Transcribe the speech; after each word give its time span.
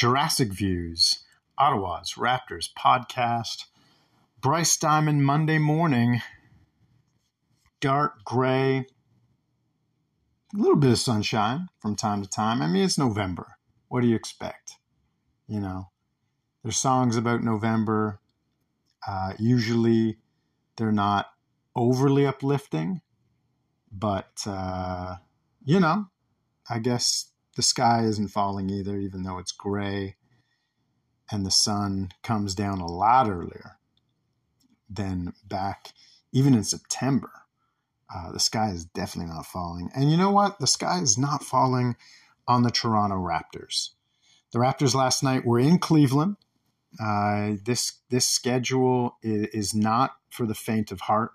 Jurassic 0.00 0.48
Views, 0.48 1.18
Ottawa's 1.58 2.14
Raptors 2.14 2.70
podcast. 2.72 3.66
Bryce 4.40 4.78
Diamond 4.78 5.26
Monday 5.26 5.58
morning. 5.58 6.22
Dark 7.82 8.24
gray. 8.24 8.78
A 8.78 8.86
little 10.54 10.76
bit 10.76 10.92
of 10.92 10.98
sunshine 10.98 11.68
from 11.80 11.96
time 11.96 12.22
to 12.22 12.28
time. 12.30 12.62
I 12.62 12.66
mean, 12.66 12.84
it's 12.84 12.96
November. 12.96 13.58
What 13.88 14.00
do 14.00 14.06
you 14.06 14.16
expect? 14.16 14.76
You 15.46 15.60
know, 15.60 15.90
there's 16.62 16.78
songs 16.78 17.18
about 17.18 17.44
November. 17.44 18.20
Uh, 19.06 19.34
usually 19.38 20.16
they're 20.76 20.92
not 20.92 21.26
overly 21.76 22.24
uplifting, 22.24 23.02
but, 23.92 24.44
uh, 24.46 25.16
you 25.62 25.78
know, 25.78 26.06
I 26.70 26.78
guess 26.78 27.26
the 27.56 27.62
sky 27.62 28.04
isn't 28.04 28.28
falling 28.28 28.70
either, 28.70 28.96
even 28.96 29.22
though 29.22 29.38
it's 29.38 29.52
gray 29.52 30.16
and 31.30 31.46
the 31.46 31.50
sun 31.50 32.10
comes 32.22 32.54
down 32.54 32.80
a 32.80 32.86
lot 32.86 33.28
earlier 33.28 33.78
than 34.88 35.32
back 35.44 35.92
even 36.32 36.54
in 36.54 36.64
September. 36.64 37.30
Uh, 38.12 38.32
the 38.32 38.40
sky 38.40 38.70
is 38.70 38.84
definitely 38.84 39.32
not 39.32 39.46
falling. 39.46 39.88
And 39.94 40.10
you 40.10 40.16
know 40.16 40.32
what? 40.32 40.58
The 40.58 40.66
sky 40.66 40.98
is 40.98 41.16
not 41.16 41.44
falling 41.44 41.96
on 42.48 42.64
the 42.64 42.70
Toronto 42.70 43.16
Raptors. 43.16 43.90
The 44.52 44.58
Raptors 44.58 44.94
last 44.94 45.22
night 45.22 45.46
were 45.46 45.60
in 45.60 45.78
Cleveland. 45.78 46.36
Uh, 47.00 47.52
this 47.64 48.00
this 48.10 48.26
schedule 48.26 49.16
is, 49.22 49.46
is 49.48 49.74
not 49.74 50.16
for 50.28 50.44
the 50.44 50.56
faint 50.56 50.90
of 50.90 51.02
heart. 51.02 51.30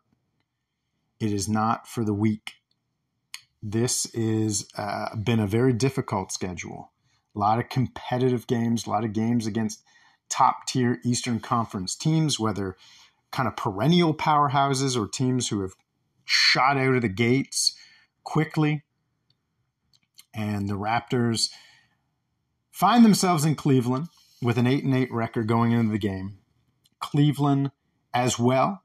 It 1.22 1.31
is 1.31 1.47
not 1.47 1.88
for 1.88 2.03
the 2.03 2.14
weak 2.14 2.56
this 3.68 4.06
is 4.14 4.70
uh, 4.78 5.16
been 5.16 5.40
a 5.40 5.48
very 5.48 5.74
difficult 5.74 6.32
schedule. 6.32 6.92
A 7.36 7.40
lot 7.40 7.58
of 7.58 7.68
competitive 7.68 8.46
games, 8.46 8.86
a 8.86 8.92
lot 8.92 9.04
of 9.04 9.12
games 9.12 9.48
against 9.48 9.84
top 10.30 10.68
tier 10.68 11.00
Eastern 11.04 11.40
Conference 11.40 11.96
teams, 11.96 12.40
whether 12.40 12.78
kind 13.32 13.48
of 13.48 13.58
perennial 13.58 14.14
powerhouses 14.14 14.96
or 14.96 15.08
teams 15.08 15.48
who 15.48 15.62
have 15.62 15.74
shot 16.26 16.78
out 16.78 16.94
of 16.94 17.02
the 17.02 17.10
gates 17.10 17.76
quickly. 18.24 18.84
And 20.32 20.70
the 20.70 20.76
Raptors 20.76 21.50
find 22.72 23.04
themselves 23.04 23.46
in 23.46 23.56
Cleveland 23.56 24.10
with 24.44 24.60
an 24.60 24.68
8 24.68 24.84
and 24.84 24.94
8 24.94 25.12
record 25.12 25.48
going 25.48 25.72
into 25.72 25.92
the 25.92 25.98
game. 25.98 26.38
Cleveland 27.00 27.72
as 28.14 28.38
well, 28.38 28.84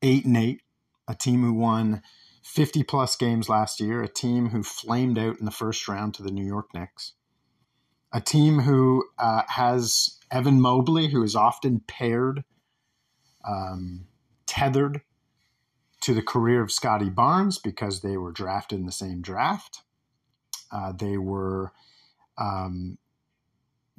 8 0.00 0.24
and 0.24 0.36
8, 0.38 0.62
a 1.06 1.14
team 1.14 1.42
who 1.42 1.52
won 1.52 2.02
50 2.46 2.84
plus 2.84 3.16
games 3.16 3.48
last 3.48 3.80
year, 3.80 4.02
a 4.02 4.08
team 4.08 4.50
who 4.50 4.62
flamed 4.62 5.18
out 5.18 5.38
in 5.40 5.44
the 5.44 5.50
first 5.50 5.88
round 5.88 6.14
to 6.14 6.22
the 6.22 6.30
New 6.30 6.46
York 6.46 6.72
Knicks, 6.72 7.12
a 8.12 8.20
team 8.20 8.60
who 8.60 9.04
uh, 9.18 9.42
has 9.48 10.20
Evan 10.30 10.60
Mobley, 10.60 11.08
who 11.08 11.24
is 11.24 11.34
often 11.34 11.80
paired, 11.88 12.44
um, 13.44 14.06
tethered 14.46 15.00
to 16.02 16.14
the 16.14 16.22
career 16.22 16.62
of 16.62 16.70
Scottie 16.70 17.10
Barnes 17.10 17.58
because 17.58 18.00
they 18.00 18.16
were 18.16 18.30
drafted 18.30 18.78
in 18.78 18.86
the 18.86 18.92
same 18.92 19.22
draft. 19.22 19.82
Uh, 20.70 20.92
they 20.92 21.18
were 21.18 21.72
um, 22.38 22.96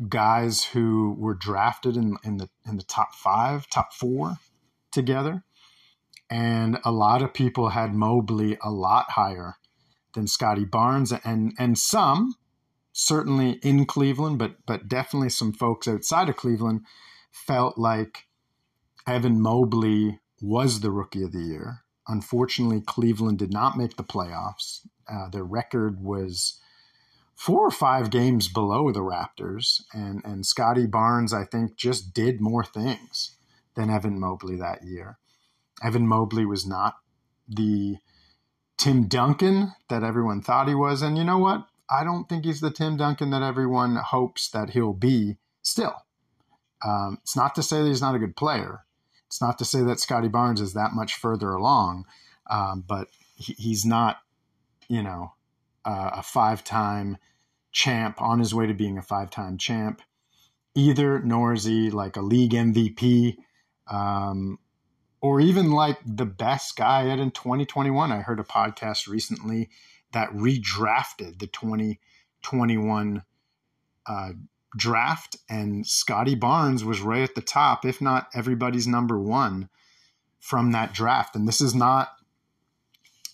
guys 0.07 0.63
who 0.63 1.17
were 1.19 1.35
drafted 1.35 1.97
in, 1.97 2.15
in 2.23 2.37
the 2.37 2.49
in 2.65 2.77
the 2.77 2.83
top 2.83 3.13
five, 3.13 3.69
top 3.69 3.93
four 3.93 4.37
together 4.89 5.43
and 6.29 6.79
a 6.83 6.91
lot 6.91 7.21
of 7.21 7.33
people 7.33 7.69
had 7.69 7.93
Mobley 7.93 8.57
a 8.61 8.71
lot 8.71 9.11
higher 9.11 9.55
than 10.13 10.27
Scottie 10.27 10.65
Barnes, 10.65 11.13
and 11.23 11.53
and 11.57 11.77
some 11.77 12.35
certainly 12.93 13.59
in 13.61 13.85
Cleveland, 13.85 14.39
but 14.39 14.65
but 14.65 14.87
definitely 14.87 15.29
some 15.29 15.53
folks 15.53 15.87
outside 15.87 16.29
of 16.29 16.35
Cleveland 16.35 16.81
felt 17.31 17.77
like 17.77 18.25
Evan 19.05 19.41
Mobley 19.41 20.19
was 20.41 20.79
the 20.79 20.91
rookie 20.91 21.23
of 21.23 21.31
the 21.31 21.43
year. 21.43 21.83
Unfortunately, 22.07 22.81
Cleveland 22.81 23.37
did 23.37 23.51
not 23.51 23.77
make 23.77 23.95
the 23.95 24.03
playoffs. 24.03 24.81
Uh, 25.09 25.29
their 25.29 25.43
record 25.43 26.01
was 26.01 26.59
four 27.35 27.67
or 27.67 27.71
five 27.71 28.09
games 28.09 28.47
below 28.47 28.91
the 28.91 29.01
Raptors, 29.01 29.83
and 29.93 30.21
and 30.25 30.45
Scottie 30.45 30.87
Barnes, 30.87 31.33
I 31.33 31.45
think, 31.45 31.77
just 31.77 32.13
did 32.13 32.41
more 32.41 32.63
things 32.63 33.37
than 33.75 33.89
Evan 33.89 34.19
Mobley 34.19 34.55
that 34.57 34.83
year. 34.83 35.19
Evan 35.83 36.07
Mobley 36.07 36.45
was 36.45 36.65
not 36.65 36.97
the 37.47 37.97
Tim 38.77 39.07
Duncan 39.07 39.73
that 39.89 40.03
everyone 40.03 40.41
thought 40.41 40.67
he 40.67 40.75
was. 40.75 41.01
And 41.01 41.17
you 41.17 41.23
know 41.23 41.37
what? 41.37 41.67
I 41.89 42.03
don't 42.03 42.27
think 42.27 42.45
he's 42.45 42.61
the 42.61 42.71
Tim 42.71 42.97
Duncan 42.97 43.29
that 43.31 43.43
everyone 43.43 43.95
hopes 43.95 44.49
that 44.49 44.71
he'll 44.71 44.93
be 44.93 45.37
still. 45.61 46.05
Um, 46.85 47.19
it's 47.21 47.35
not 47.35 47.55
to 47.55 47.63
say 47.63 47.81
that 47.81 47.87
he's 47.87 48.01
not 48.01 48.15
a 48.15 48.19
good 48.19 48.35
player. 48.35 48.81
It's 49.27 49.41
not 49.41 49.57
to 49.59 49.65
say 49.65 49.81
that 49.83 49.99
Scottie 49.99 50.27
Barnes 50.27 50.61
is 50.61 50.73
that 50.73 50.93
much 50.93 51.15
further 51.15 51.51
along, 51.51 52.05
um, 52.49 52.83
but 52.87 53.07
he, 53.35 53.53
he's 53.53 53.85
not, 53.85 54.17
you 54.87 55.01
know, 55.01 55.33
uh, 55.85 56.11
a 56.13 56.23
five 56.23 56.63
time 56.63 57.17
champ 57.71 58.21
on 58.21 58.39
his 58.39 58.53
way 58.53 58.67
to 58.67 58.73
being 58.73 58.97
a 58.97 59.01
five 59.01 59.29
time 59.29 59.57
champ 59.57 60.01
either, 60.75 61.19
nor 61.19 61.53
is 61.53 61.63
he 61.63 61.89
like 61.89 62.15
a 62.15 62.21
league 62.21 62.51
MVP. 62.51 63.37
Um, 63.87 64.59
or 65.21 65.39
even 65.39 65.71
like 65.71 65.99
the 66.05 66.25
best 66.25 66.75
guy 66.75 67.07
yet 67.07 67.19
in 67.19 67.31
2021. 67.31 68.11
I 68.11 68.19
heard 68.19 68.39
a 68.39 68.43
podcast 68.43 69.07
recently 69.07 69.69
that 70.11 70.29
redrafted 70.29 71.39
the 71.39 71.47
2021 71.47 73.23
uh, 74.05 74.29
draft, 74.75 75.37
and 75.49 75.85
Scottie 75.85 76.35
Barnes 76.35 76.83
was 76.83 77.01
right 77.01 77.23
at 77.23 77.35
the 77.35 77.41
top, 77.41 77.85
if 77.85 78.01
not 78.01 78.29
everybody's 78.33 78.87
number 78.87 79.19
one 79.19 79.69
from 80.39 80.71
that 80.71 80.93
draft. 80.93 81.35
And 81.35 81.47
this 81.47 81.61
is 81.61 81.73
not, 81.73 82.09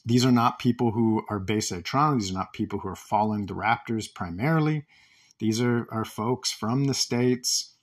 these 0.06 0.26
are 0.26 0.32
not 0.32 0.60
people 0.60 0.92
who 0.92 1.24
are 1.30 1.40
based 1.40 1.72
at 1.72 1.86
Toronto. 1.86 2.20
These 2.20 2.32
are 2.32 2.36
not 2.38 2.54
people 2.54 2.80
who 2.80 2.88
are 2.88 2.96
following 2.96 3.46
the 3.46 3.54
Raptors 3.54 4.12
primarily. 4.12 4.86
These 5.40 5.62
are, 5.62 5.88
are 5.92 6.06
folks 6.06 6.52
from 6.52 6.86
the 6.86 6.94
States 6.94 7.74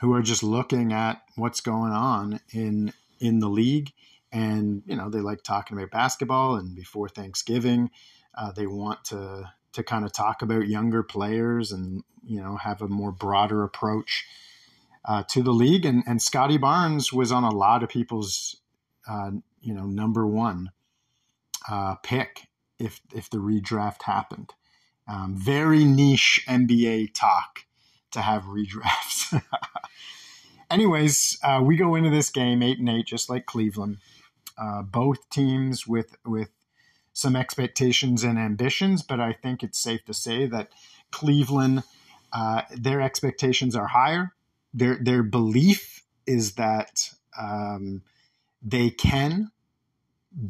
who 0.00 0.12
are 0.12 0.22
just 0.22 0.42
looking 0.42 0.92
at 0.92 1.22
what's 1.36 1.60
going 1.60 1.92
on 1.92 2.40
in 2.52 2.92
in 3.20 3.38
the 3.38 3.48
league. 3.48 3.92
And, 4.30 4.82
you 4.86 4.96
know, 4.96 5.08
they 5.08 5.20
like 5.20 5.42
talking 5.42 5.76
about 5.76 5.90
basketball. 5.90 6.56
And 6.56 6.74
before 6.74 7.08
Thanksgiving, 7.08 7.90
uh, 8.36 8.52
they 8.52 8.66
want 8.66 9.04
to, 9.06 9.50
to 9.72 9.82
kind 9.82 10.04
of 10.04 10.12
talk 10.12 10.42
about 10.42 10.68
younger 10.68 11.02
players 11.02 11.72
and, 11.72 12.02
you 12.24 12.40
know, 12.40 12.56
have 12.56 12.82
a 12.82 12.88
more 12.88 13.12
broader 13.12 13.62
approach 13.64 14.26
uh, 15.04 15.22
to 15.30 15.42
the 15.42 15.52
league. 15.52 15.86
And, 15.86 16.04
and 16.06 16.20
Scottie 16.20 16.58
Barnes 16.58 17.12
was 17.12 17.32
on 17.32 17.44
a 17.44 17.54
lot 17.54 17.82
of 17.82 17.88
people's, 17.88 18.56
uh, 19.08 19.30
you 19.60 19.74
know, 19.74 19.86
number 19.86 20.26
one 20.26 20.70
uh, 21.68 21.94
pick 21.96 22.48
if, 22.78 23.00
if 23.14 23.30
the 23.30 23.38
redraft 23.38 24.02
happened. 24.02 24.52
Um, 25.08 25.34
very 25.36 25.84
niche 25.84 26.44
NBA 26.46 27.14
talk 27.14 27.64
to 28.10 28.20
have 28.20 28.44
redrafts. 28.44 29.42
anyways, 30.70 31.38
uh, 31.42 31.60
we 31.64 31.76
go 31.76 31.94
into 31.94 32.10
this 32.10 32.30
game 32.30 32.62
eight 32.62 32.78
and 32.78 32.88
eight, 32.88 33.06
just 33.06 33.28
like 33.28 33.46
Cleveland. 33.46 33.98
Uh, 34.56 34.82
both 34.82 35.28
teams 35.30 35.86
with 35.86 36.16
with 36.24 36.50
some 37.12 37.36
expectations 37.36 38.22
and 38.22 38.38
ambitions, 38.38 39.02
but 39.02 39.20
I 39.20 39.32
think 39.32 39.62
it's 39.62 39.78
safe 39.78 40.04
to 40.04 40.14
say 40.14 40.46
that 40.46 40.70
Cleveland, 41.10 41.84
uh, 42.32 42.62
their 42.76 43.00
expectations 43.00 43.74
are 43.76 43.88
higher. 43.88 44.34
Their 44.74 44.98
their 45.00 45.22
belief 45.22 46.04
is 46.26 46.54
that 46.54 47.10
um, 47.38 48.02
they 48.62 48.90
can 48.90 49.50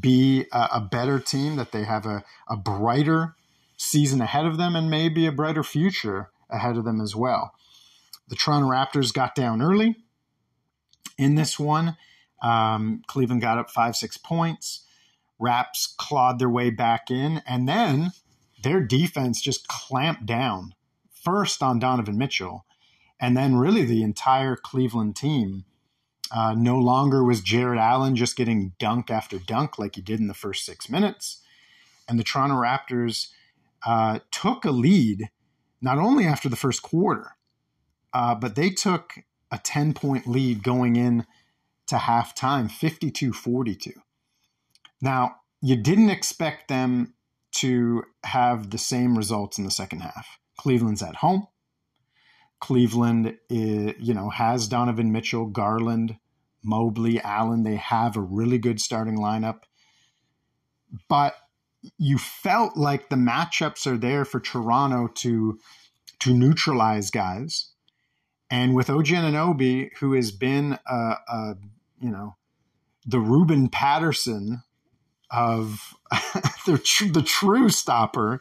be 0.01 0.47
a, 0.53 0.69
a, 0.73 0.81
better 0.81 1.21
team, 1.21 1.57
that 1.57 1.71
they 1.71 1.85
have 1.85 2.05
a, 2.05 2.25
a 2.49 2.57
brighter 2.57 3.37
season 3.77 4.21
ahead 4.21 4.45
of 4.45 4.59
them, 4.59 4.75
and 4.75 4.91
maybe 4.91 5.27
a 5.27 5.33
brighter 5.33 5.63
future 5.63 6.31
ahead 6.51 6.77
of 6.77 6.85
them 6.85 7.01
as 7.01 7.15
well. 7.15 7.53
The 8.29 8.35
Toronto 8.35 8.69
Raptors 8.69 9.13
got 9.13 9.35
down 9.35 9.63
early 9.63 9.97
in 11.19 11.35
this 11.35 11.59
one. 11.59 11.97
Um, 12.41 13.03
Cleveland 13.09 13.43
got 13.43 13.59
up 13.59 13.71
five, 13.71 13.97
six 13.97 14.17
points. 14.17 14.87
Raps 15.39 15.95
clawed 15.99 16.39
their 16.39 16.49
way 16.49 16.71
back 16.71 17.11
in, 17.11 17.43
and 17.47 17.69
then 17.69 18.13
their 18.63 18.81
defense 18.81 19.41
just 19.41 19.69
clamped 19.69 20.27
down 20.27 20.75
first 21.11 21.63
on 21.63 21.79
Donovan 21.79 22.19
Mitchell, 22.19 22.65
and 23.21 23.37
then 23.37 23.57
really 23.57 23.85
the 23.85 24.03
entire 24.03 24.57
Cleveland 24.57 25.17
team. 25.17 25.65
Uh, 26.31 26.55
no 26.55 26.79
longer 26.79 27.25
was 27.25 27.41
Jarrett 27.41 27.79
Allen 27.79 28.15
just 28.15 28.37
getting 28.37 28.73
dunk 28.79 29.11
after 29.11 29.39
dunk 29.39 29.79
like 29.79 29.95
he 29.95 30.03
did 30.03 30.21
in 30.21 30.27
the 30.27 30.35
first 30.35 30.65
six 30.65 30.91
minutes. 30.91 31.43
And 32.07 32.19
the 32.19 32.25
Toronto 32.25 32.57
Raptors 32.57 33.29
uh, 33.87 34.19
took 34.31 34.65
a 34.65 34.71
lead 34.71 35.31
not 35.81 35.99
only 35.99 36.27
after 36.27 36.49
the 36.49 36.57
first 36.57 36.83
quarter, 36.83 37.37
uh, 38.13 38.35
but 38.35 38.57
they 38.57 38.71
took 38.71 39.15
a 39.51 39.59
10 39.59 39.95
point 39.95 40.27
lead 40.27 40.63
going 40.63 40.97
in 40.97 41.27
to 41.87 41.97
halftime, 41.97 42.71
52 42.71 43.33
42. 43.33 43.93
Now, 45.01 45.37
you 45.61 45.77
didn't 45.77 46.11
expect 46.11 46.69
them 46.69 47.15
to 47.53 48.05
have 48.25 48.71
the 48.71 48.79
same 48.79 49.17
results 49.17 49.59
in 49.59 49.65
the 49.65 49.71
second 49.71 50.01
half. 50.01 50.39
Cleveland's 50.59 51.03
at 51.03 51.17
home. 51.17 51.47
Cleveland, 52.61 53.39
is, 53.49 53.95
you 53.99 54.15
know, 54.15 54.31
has 54.31 54.69
Donovan 54.69 55.13
Mitchell, 55.13 55.47
Garland, 55.47 56.19
Mobley, 56.63 57.21
Allen. 57.21 57.63
They 57.63 57.77
have 57.77 58.17
a 58.17 58.21
really 58.21 58.59
good 58.59 58.81
starting 58.81 59.17
lineup. 59.17 59.61
But 61.09 61.37
you 61.97 62.19
felt 62.19 62.77
like 62.77 63.09
the 63.09 63.17
matchups 63.17 63.87
are 63.87 63.97
there 63.97 64.25
for 64.25 64.41
Toronto 64.41 65.09
to 65.17 65.59
to 66.21 66.35
neutralize 66.35 67.11
guys. 67.11 67.71
And 68.51 68.75
with 68.75 68.89
OG 68.89 69.07
Anunoby, 69.07 69.91
who 69.99 70.15
has 70.15 70.33
been 70.33 70.79
a, 70.87 71.15
a 71.29 71.57
you 72.01 72.11
know 72.11 72.37
the 73.07 73.21
Ruben 73.21 73.69
Patterson 73.69 74.63
of 75.31 75.95
the 76.67 76.81
tr- 76.83 77.13
the 77.13 77.23
true 77.23 77.69
stopper 77.69 78.41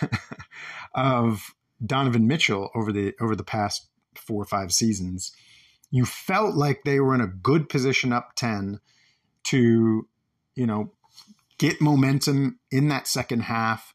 of 0.94 1.54
Donovan 1.84 2.26
Mitchell 2.26 2.70
over 2.74 2.92
the 2.92 3.14
over 3.20 3.34
the 3.34 3.44
past 3.44 3.88
four 4.14 4.42
or 4.42 4.46
five 4.46 4.72
seasons, 4.72 5.32
you 5.90 6.04
felt 6.04 6.54
like 6.54 6.84
they 6.84 7.00
were 7.00 7.14
in 7.14 7.20
a 7.20 7.26
good 7.26 7.68
position 7.68 8.12
up 8.12 8.34
ten 8.36 8.80
to, 9.44 10.08
you 10.54 10.66
know, 10.66 10.92
get 11.58 11.80
momentum 11.80 12.58
in 12.70 12.88
that 12.88 13.06
second 13.06 13.40
half 13.40 13.94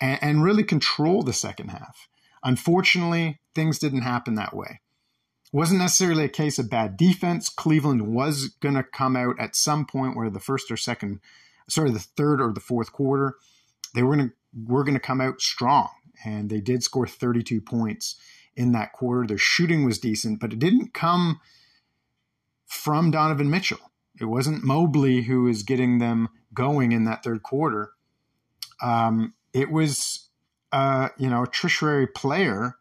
and, 0.00 0.18
and 0.22 0.42
really 0.42 0.64
control 0.64 1.22
the 1.22 1.32
second 1.32 1.68
half. 1.68 2.08
Unfortunately, 2.48 3.40
things 3.54 3.78
didn't 3.78 4.00
happen 4.00 4.34
that 4.36 4.56
way. 4.56 4.80
It 5.52 5.56
wasn't 5.56 5.80
necessarily 5.80 6.24
a 6.24 6.30
case 6.30 6.58
of 6.58 6.70
bad 6.70 6.96
defense. 6.96 7.50
Cleveland 7.50 8.14
was 8.14 8.48
going 8.60 8.74
to 8.74 8.82
come 8.82 9.16
out 9.16 9.38
at 9.38 9.54
some 9.54 9.84
point 9.84 10.16
where 10.16 10.30
the 10.30 10.40
first 10.40 10.70
or 10.70 10.76
second, 10.78 11.20
sorry, 11.68 11.90
the 11.90 11.98
third 11.98 12.40
or 12.40 12.54
the 12.54 12.58
fourth 12.60 12.90
quarter, 12.90 13.34
they 13.94 14.02
were 14.02 14.16
going 14.16 14.30
to 14.30 14.34
were 14.64 14.82
going 14.82 14.94
to 14.94 14.98
come 14.98 15.20
out 15.20 15.42
strong, 15.42 15.90
and 16.24 16.48
they 16.48 16.62
did 16.62 16.82
score 16.82 17.06
32 17.06 17.60
points 17.60 18.16
in 18.56 18.72
that 18.72 18.94
quarter. 18.94 19.26
Their 19.26 19.36
shooting 19.36 19.84
was 19.84 19.98
decent, 19.98 20.40
but 20.40 20.54
it 20.54 20.58
didn't 20.58 20.94
come 20.94 21.40
from 22.64 23.10
Donovan 23.10 23.50
Mitchell. 23.50 23.90
It 24.18 24.24
wasn't 24.24 24.64
Mobley 24.64 25.24
who 25.24 25.42
was 25.42 25.64
getting 25.64 25.98
them 25.98 26.30
going 26.54 26.92
in 26.92 27.04
that 27.04 27.22
third 27.22 27.42
quarter. 27.42 27.92
Um, 28.82 29.34
it 29.52 29.70
was, 29.70 30.27
uh, 30.72 31.08
you 31.18 31.28
know, 31.28 31.44
a 31.44 31.46
tertiary 31.46 32.06
player, 32.06 32.76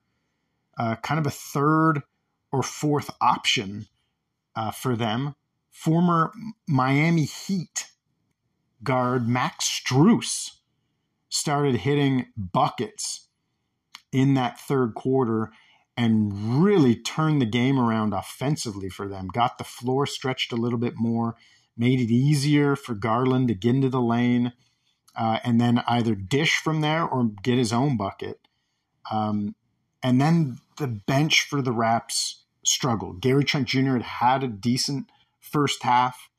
uh, 0.78 0.96
kind 0.98 1.20
of 1.20 1.26
a 1.26 1.32
third 1.32 2.04
or 2.52 2.64
fourth 2.64 3.10
option 3.22 3.88
uh, 4.56 4.72
for 4.72 4.96
them. 4.96 5.36
Former 5.72 6.32
Miami 6.68 7.26
Heat 7.26 7.88
guard 8.84 9.28
Max 9.28 9.66
Strus 9.66 10.52
started 11.30 11.76
hitting 11.76 12.28
buckets 12.36 13.28
in 14.12 14.34
that 14.36 14.60
third 14.60 14.96
quarter 14.96 15.52
and 15.96 16.64
really 16.64 16.96
turned 16.96 17.42
the 17.42 17.46
game 17.46 17.80
around 17.80 18.14
offensively 18.14 18.90
for 18.90 19.08
them. 19.08 19.28
Got 19.28 19.58
the 19.58 19.64
floor 19.64 20.06
stretched 20.06 20.52
a 20.52 20.58
little 20.58 20.78
bit 20.78 20.94
more, 20.96 21.36
made 21.76 22.00
it 22.00 22.12
easier 22.12 22.76
for 22.76 22.94
Garland 22.94 23.48
to 23.48 23.56
get 23.56 23.76
into 23.76 23.90
the 23.90 24.02
lane, 24.02 24.54
uh, 25.18 25.40
and 25.44 25.60
then 25.60 25.84
either 25.88 26.16
dish 26.16 26.58
from 26.58 26.82
there 26.82 27.04
or 27.04 27.32
get 27.44 27.58
his 27.58 27.74
own 27.74 27.98
bucket. 27.98 28.40
Um, 29.12 29.56
and 30.04 30.22
then 30.22 30.60
the 30.78 30.88
bench 30.88 31.42
for 31.42 31.62
the 31.62 31.72
Raps 31.72 32.44
struggled. 32.66 33.22
Gary 33.22 33.44
Trent 33.44 33.68
Jr. 33.68 33.94
had 33.94 34.02
had 34.02 34.44
a 34.44 34.48
decent 34.48 35.08
first 35.40 35.84
half. 35.84 36.30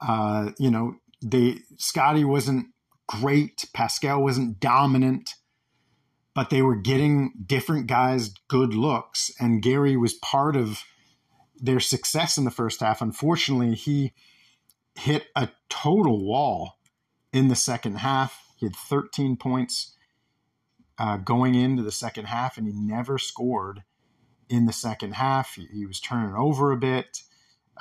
Uh, 0.00 0.50
you 0.58 0.70
know, 0.70 0.96
they 1.22 1.60
Scottie 1.78 2.24
wasn't 2.24 2.66
great. 3.06 3.64
Pascal 3.72 4.22
wasn't 4.22 4.60
dominant 4.60 5.34
but 6.34 6.50
they 6.50 6.62
were 6.62 6.74
getting 6.74 7.32
different 7.46 7.86
guys 7.86 8.34
good 8.48 8.74
looks, 8.74 9.30
and 9.38 9.62
Gary 9.62 9.96
was 9.96 10.14
part 10.14 10.56
of 10.56 10.82
their 11.56 11.80
success 11.80 12.36
in 12.36 12.44
the 12.44 12.50
first 12.50 12.80
half. 12.80 13.00
Unfortunately, 13.00 13.74
he 13.74 14.12
hit 14.96 15.26
a 15.36 15.48
total 15.68 16.24
wall 16.24 16.74
in 17.34 17.48
the 17.48 17.56
second 17.56 17.96
half. 17.96 18.52
He 18.56 18.64
had 18.64 18.76
13 18.76 19.36
points 19.36 19.94
uh, 20.96 21.18
going 21.18 21.54
into 21.54 21.82
the 21.82 21.92
second 21.92 22.26
half, 22.26 22.56
and 22.56 22.66
he 22.66 22.72
never 22.72 23.18
scored 23.18 23.82
in 24.48 24.66
the 24.66 24.72
second 24.72 25.14
half. 25.14 25.56
He, 25.56 25.66
he 25.72 25.84
was 25.84 26.00
turning 26.00 26.34
over 26.34 26.72
a 26.72 26.76
bit. 26.76 27.22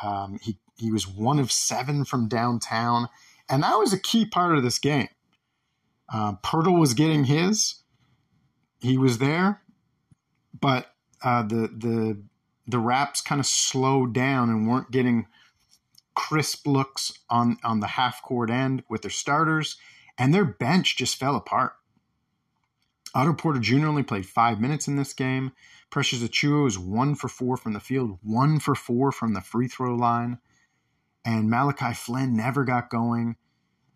Um, 0.04 0.40
he 0.42 0.58
he 0.76 0.92
was 0.92 1.08
one 1.08 1.38
of 1.38 1.52
seven 1.52 2.04
from 2.04 2.28
downtown, 2.28 3.08
and 3.48 3.62
that 3.62 3.78
was 3.78 3.94
a 3.94 4.00
key 4.00 4.26
part 4.26 4.58
of 4.58 4.64
this 4.64 4.80
game. 4.80 5.10
Uh, 6.12 6.34
Poeltl 6.44 6.80
was 6.80 6.96
getting 6.96 7.26
his 7.26 7.84
he 8.84 8.98
was 8.98 9.20
there, 9.20 9.62
but 10.60 10.94
uh, 11.24 11.44
the 11.44 11.70
the 11.78 12.22
the 12.68 12.80
Raps 12.80 13.22
kind 13.22 13.40
of 13.40 13.46
slowed 13.46 14.14
down 14.14 14.50
and 14.50 14.68
weren't 14.68 14.92
getting 14.92 15.28
crisp 16.16 16.68
looks 16.68 17.14
on 17.30 17.58
on 17.64 17.80
the 17.80 17.88
half 17.88 18.22
court 18.22 18.50
end 18.50 18.84
with 18.90 19.02
their 19.02 19.12
starters, 19.12 19.78
and 20.18 20.34
their 20.34 20.46
bench 20.46 20.96
just 20.98 21.18
fell 21.18 21.36
apart. 21.36 21.74
Otto 23.16 23.34
Porter 23.34 23.60
Jr. 23.60 23.88
only 23.88 24.04
played 24.04 24.26
five 24.26 24.60
minutes 24.60 24.88
in 24.88 24.96
this 24.96 25.14
game. 25.14 25.52
Precious 25.90 26.24
Achiuwa 26.24 26.64
was 26.64 26.80
one 26.80 27.14
for 27.14 27.28
four 27.28 27.58
from 27.58 27.74
the 27.74 27.80
field, 27.80 28.18
one 28.24 28.60
for 28.60 28.74
four 28.74 29.12
from 29.12 29.34
the 29.34 29.42
free 29.42 29.68
throw 29.68 29.96
line, 29.96 30.40
and 31.24 31.50
Malachi 31.50 31.94
Flynn 31.94 32.36
never 32.36 32.64
got 32.64 32.90
going. 32.90 33.36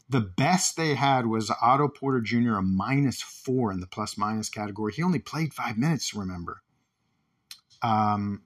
The 0.09 0.21
best 0.21 0.77
they 0.77 0.93
had 0.93 1.25
was 1.25 1.51
Otto 1.61 1.89
Porter 1.89 2.21
Jr., 2.21 2.55
a 2.55 2.61
minus 2.61 3.21
four 3.21 3.71
in 3.71 3.79
the 3.79 3.87
plus 3.87 4.17
minus 4.17 4.49
category. 4.49 4.93
He 4.93 5.03
only 5.03 5.19
played 5.19 5.53
five 5.53 5.77
minutes, 5.77 6.13
remember. 6.13 6.61
Um, 7.81 8.43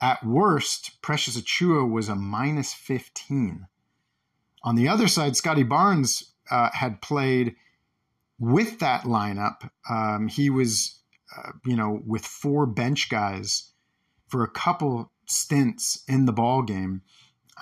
at 0.00 0.24
worst, 0.24 1.00
Precious 1.02 1.40
Achiuwa 1.40 1.90
was 1.90 2.08
a 2.08 2.14
minus 2.14 2.72
15. 2.74 3.66
On 4.62 4.74
the 4.76 4.88
other 4.88 5.08
side, 5.08 5.36
Scottie 5.36 5.62
Barnes 5.62 6.32
uh, 6.50 6.70
had 6.72 7.00
played 7.00 7.54
with 8.38 8.78
that 8.80 9.02
lineup. 9.02 9.70
Um, 9.88 10.28
he 10.28 10.50
was, 10.50 11.00
uh, 11.36 11.52
you 11.64 11.76
know, 11.76 12.02
with 12.04 12.24
four 12.24 12.66
bench 12.66 13.08
guys 13.08 13.72
for 14.28 14.42
a 14.42 14.50
couple 14.50 15.12
stints 15.26 16.02
in 16.08 16.26
the 16.26 16.32
ball 16.32 16.62
game 16.62 17.02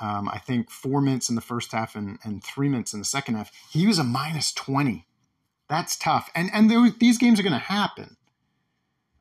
um, 0.01 0.29
I 0.29 0.39
think 0.39 0.71
four 0.71 1.01
minutes 1.01 1.29
in 1.29 1.35
the 1.35 1.41
first 1.41 1.73
half 1.73 1.95
and, 1.95 2.19
and 2.25 2.43
three 2.43 2.69
minutes 2.69 2.93
in 2.93 2.99
the 2.99 3.05
second 3.05 3.37
half. 3.37 3.53
He 3.71 3.87
was 3.87 3.99
a 3.99 4.05
minus 4.05 4.53
20. 4.53 5.07
That's 5.69 5.97
tough. 5.97 6.31
And 6.35 6.51
and 6.53 6.71
there, 6.71 6.91
these 6.91 7.19
games 7.19 7.39
are 7.39 7.45
going 7.45 7.53
to 7.53 7.59
happen. 7.59 8.17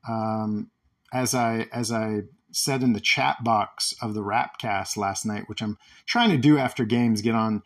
Um, 0.08 0.70
as 1.12 1.34
I 1.34 1.68
as 1.72 1.92
I 1.92 2.22
said 2.54 2.82
in 2.82 2.92
the 2.92 3.00
chat 3.00 3.42
box 3.42 3.94
of 4.00 4.14
the 4.14 4.22
Rapcast 4.22 4.96
last 4.96 5.26
night, 5.26 5.48
which 5.48 5.62
I'm 5.62 5.78
trying 6.06 6.30
to 6.30 6.38
do 6.38 6.56
after 6.56 6.84
games, 6.84 7.20
get 7.20 7.34
on 7.34 7.62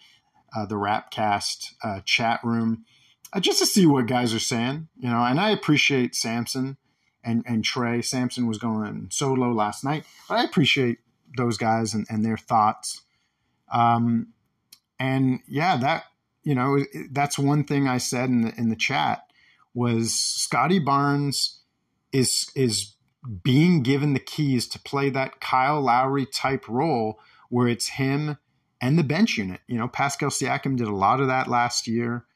uh, 0.57 0.67
the 0.67 0.77
Rapcast 0.77 1.75
uh, 1.85 2.01
chat 2.05 2.41
room 2.43 2.85
uh, 3.33 3.41
just 3.41 3.59
to 3.59 3.67
see 3.67 3.87
what 3.87 4.07
guys 4.07 4.33
are 4.35 4.39
saying. 4.39 4.89
You 4.99 5.11
know, 5.11 5.23
and 5.23 5.39
I 5.39 5.51
appreciate 5.51 6.15
Samson 6.15 6.77
and 7.23 7.45
and 7.47 7.65
Trey. 7.65 8.03
Samson 8.03 8.47
was 8.47 8.59
going 8.59 9.09
solo 9.11 9.53
last 9.53 9.85
night, 9.85 10.05
but 10.29 10.37
I 10.37 10.45
appreciate 10.45 10.99
those 11.37 11.59
guys 11.59 11.95
and, 11.95 12.07
and 12.09 12.25
their 12.25 12.39
thoughts. 12.39 13.03
Um, 13.71 14.29
and 14.99 15.41
yeah, 15.47 15.77
that 15.77 16.05
you 16.43 16.55
know 16.55 16.85
that's 17.11 17.39
one 17.39 17.65
thing 17.65 17.87
I 17.87 17.99
said 17.99 18.31
in 18.31 18.43
the 18.43 18.55
in 18.57 18.69
the 18.71 18.77
chat 18.77 19.23
was 19.75 20.15
Scottie 20.15 20.79
Barnes 20.79 21.61
is 22.13 22.51
is 22.55 22.95
being 23.45 23.83
given 23.83 24.15
the 24.15 24.21
keys 24.21 24.69
to 24.69 24.81
play 24.81 25.11
that 25.11 25.41
Kyle 25.41 25.81
Lowry 25.81 26.27
type 26.27 26.69
role 26.69 27.21
where 27.51 27.69
it's 27.69 27.89
him 27.89 28.39
and 28.81 28.99
the 28.99 29.05
bench 29.05 29.39
unit. 29.39 29.61
You 29.69 29.79
know, 29.79 29.89
Pascal 29.89 30.31
Siakam 30.31 30.77
did 30.77 30.89
a 30.89 30.95
lot 30.97 31.21
of 31.21 31.29
that 31.29 31.49
last 31.49 31.87
year 31.89 32.27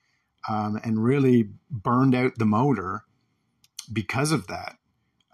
um, 0.48 0.80
and 0.84 1.04
really 1.04 1.50
burned 1.70 2.14
out 2.14 2.38
the 2.38 2.46
motor 2.46 3.04
because 3.92 4.32
of 4.32 4.46
that. 4.48 4.76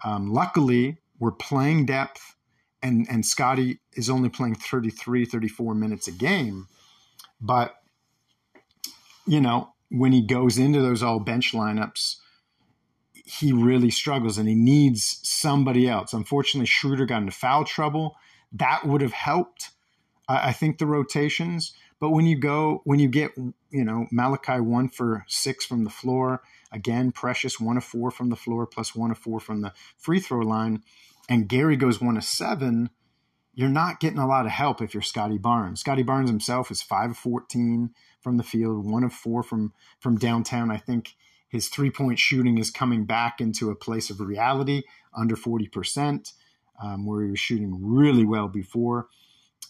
Um, 0.03 0.31
luckily, 0.33 0.99
we're 1.19 1.31
playing 1.31 1.87
depth 1.87 2.35
and 2.83 3.07
and 3.09 3.25
Scottie 3.25 3.79
is 3.93 4.09
only 4.09 4.29
playing 4.29 4.55
33 4.55 5.25
34 5.25 5.75
minutes 5.75 6.07
a 6.07 6.11
game 6.13 6.67
But, 7.41 7.75
you 9.27 9.41
know, 9.41 9.73
when 9.91 10.11
he 10.13 10.21
goes 10.21 10.57
into 10.57 10.81
those 10.81 11.03
all 11.03 11.19
bench 11.19 11.53
lineups, 11.53 12.17
he 13.29 13.53
really 13.53 13.91
struggles 13.91 14.39
and 14.39 14.49
he 14.49 14.55
needs 14.55 15.19
somebody 15.21 15.87
else. 15.87 16.13
Unfortunately, 16.13 16.65
Schroeder 16.65 17.05
got 17.05 17.21
into 17.21 17.31
foul 17.31 17.63
trouble. 17.63 18.15
That 18.51 18.85
would 18.87 19.01
have 19.01 19.13
helped, 19.13 19.69
I 20.27 20.51
think, 20.51 20.79
the 20.79 20.87
rotations. 20.87 21.73
But 21.99 22.09
when 22.09 22.25
you 22.25 22.37
go, 22.39 22.81
when 22.85 22.97
you 22.99 23.07
get, 23.07 23.31
you 23.69 23.83
know, 23.83 24.07
Malachi 24.11 24.59
one 24.59 24.89
for 24.89 25.25
six 25.27 25.63
from 25.63 25.83
the 25.83 25.91
floor, 25.91 26.41
again, 26.71 27.11
Precious 27.11 27.59
one 27.59 27.77
of 27.77 27.83
four 27.83 28.09
from 28.09 28.29
the 28.29 28.35
floor, 28.35 28.65
plus 28.65 28.95
one 28.95 29.11
of 29.11 29.19
four 29.19 29.39
from 29.39 29.61
the 29.61 29.73
free 29.95 30.19
throw 30.19 30.39
line, 30.39 30.81
and 31.29 31.47
Gary 31.47 31.77
goes 31.77 32.01
one 32.01 32.17
of 32.17 32.23
seven, 32.23 32.89
you're 33.53 33.69
not 33.69 33.99
getting 33.99 34.17
a 34.17 34.27
lot 34.27 34.47
of 34.47 34.51
help 34.53 34.81
if 34.81 34.95
you're 34.95 35.03
Scottie 35.03 35.37
Barnes. 35.37 35.81
Scottie 35.81 36.01
Barnes 36.01 36.29
himself 36.31 36.71
is 36.71 36.81
five 36.81 37.11
of 37.11 37.17
14 37.17 37.91
from 38.21 38.37
the 38.37 38.43
field, 38.43 38.89
one 38.89 39.03
of 39.03 39.13
four 39.13 39.43
from 39.43 39.73
from 39.99 40.17
downtown. 40.17 40.71
I 40.71 40.77
think 40.77 41.15
his 41.49 41.67
three 41.67 41.89
point 41.89 42.19
shooting 42.19 42.57
is 42.57 42.71
coming 42.71 43.05
back 43.05 43.41
into 43.41 43.69
a 43.69 43.75
place 43.75 44.09
of 44.09 44.19
reality, 44.19 44.83
under 45.13 45.35
40%, 45.35 46.33
um, 46.81 47.05
where 47.05 47.23
he 47.23 47.31
was 47.31 47.39
shooting 47.39 47.77
really 47.81 48.23
well 48.23 48.47
before. 48.47 49.07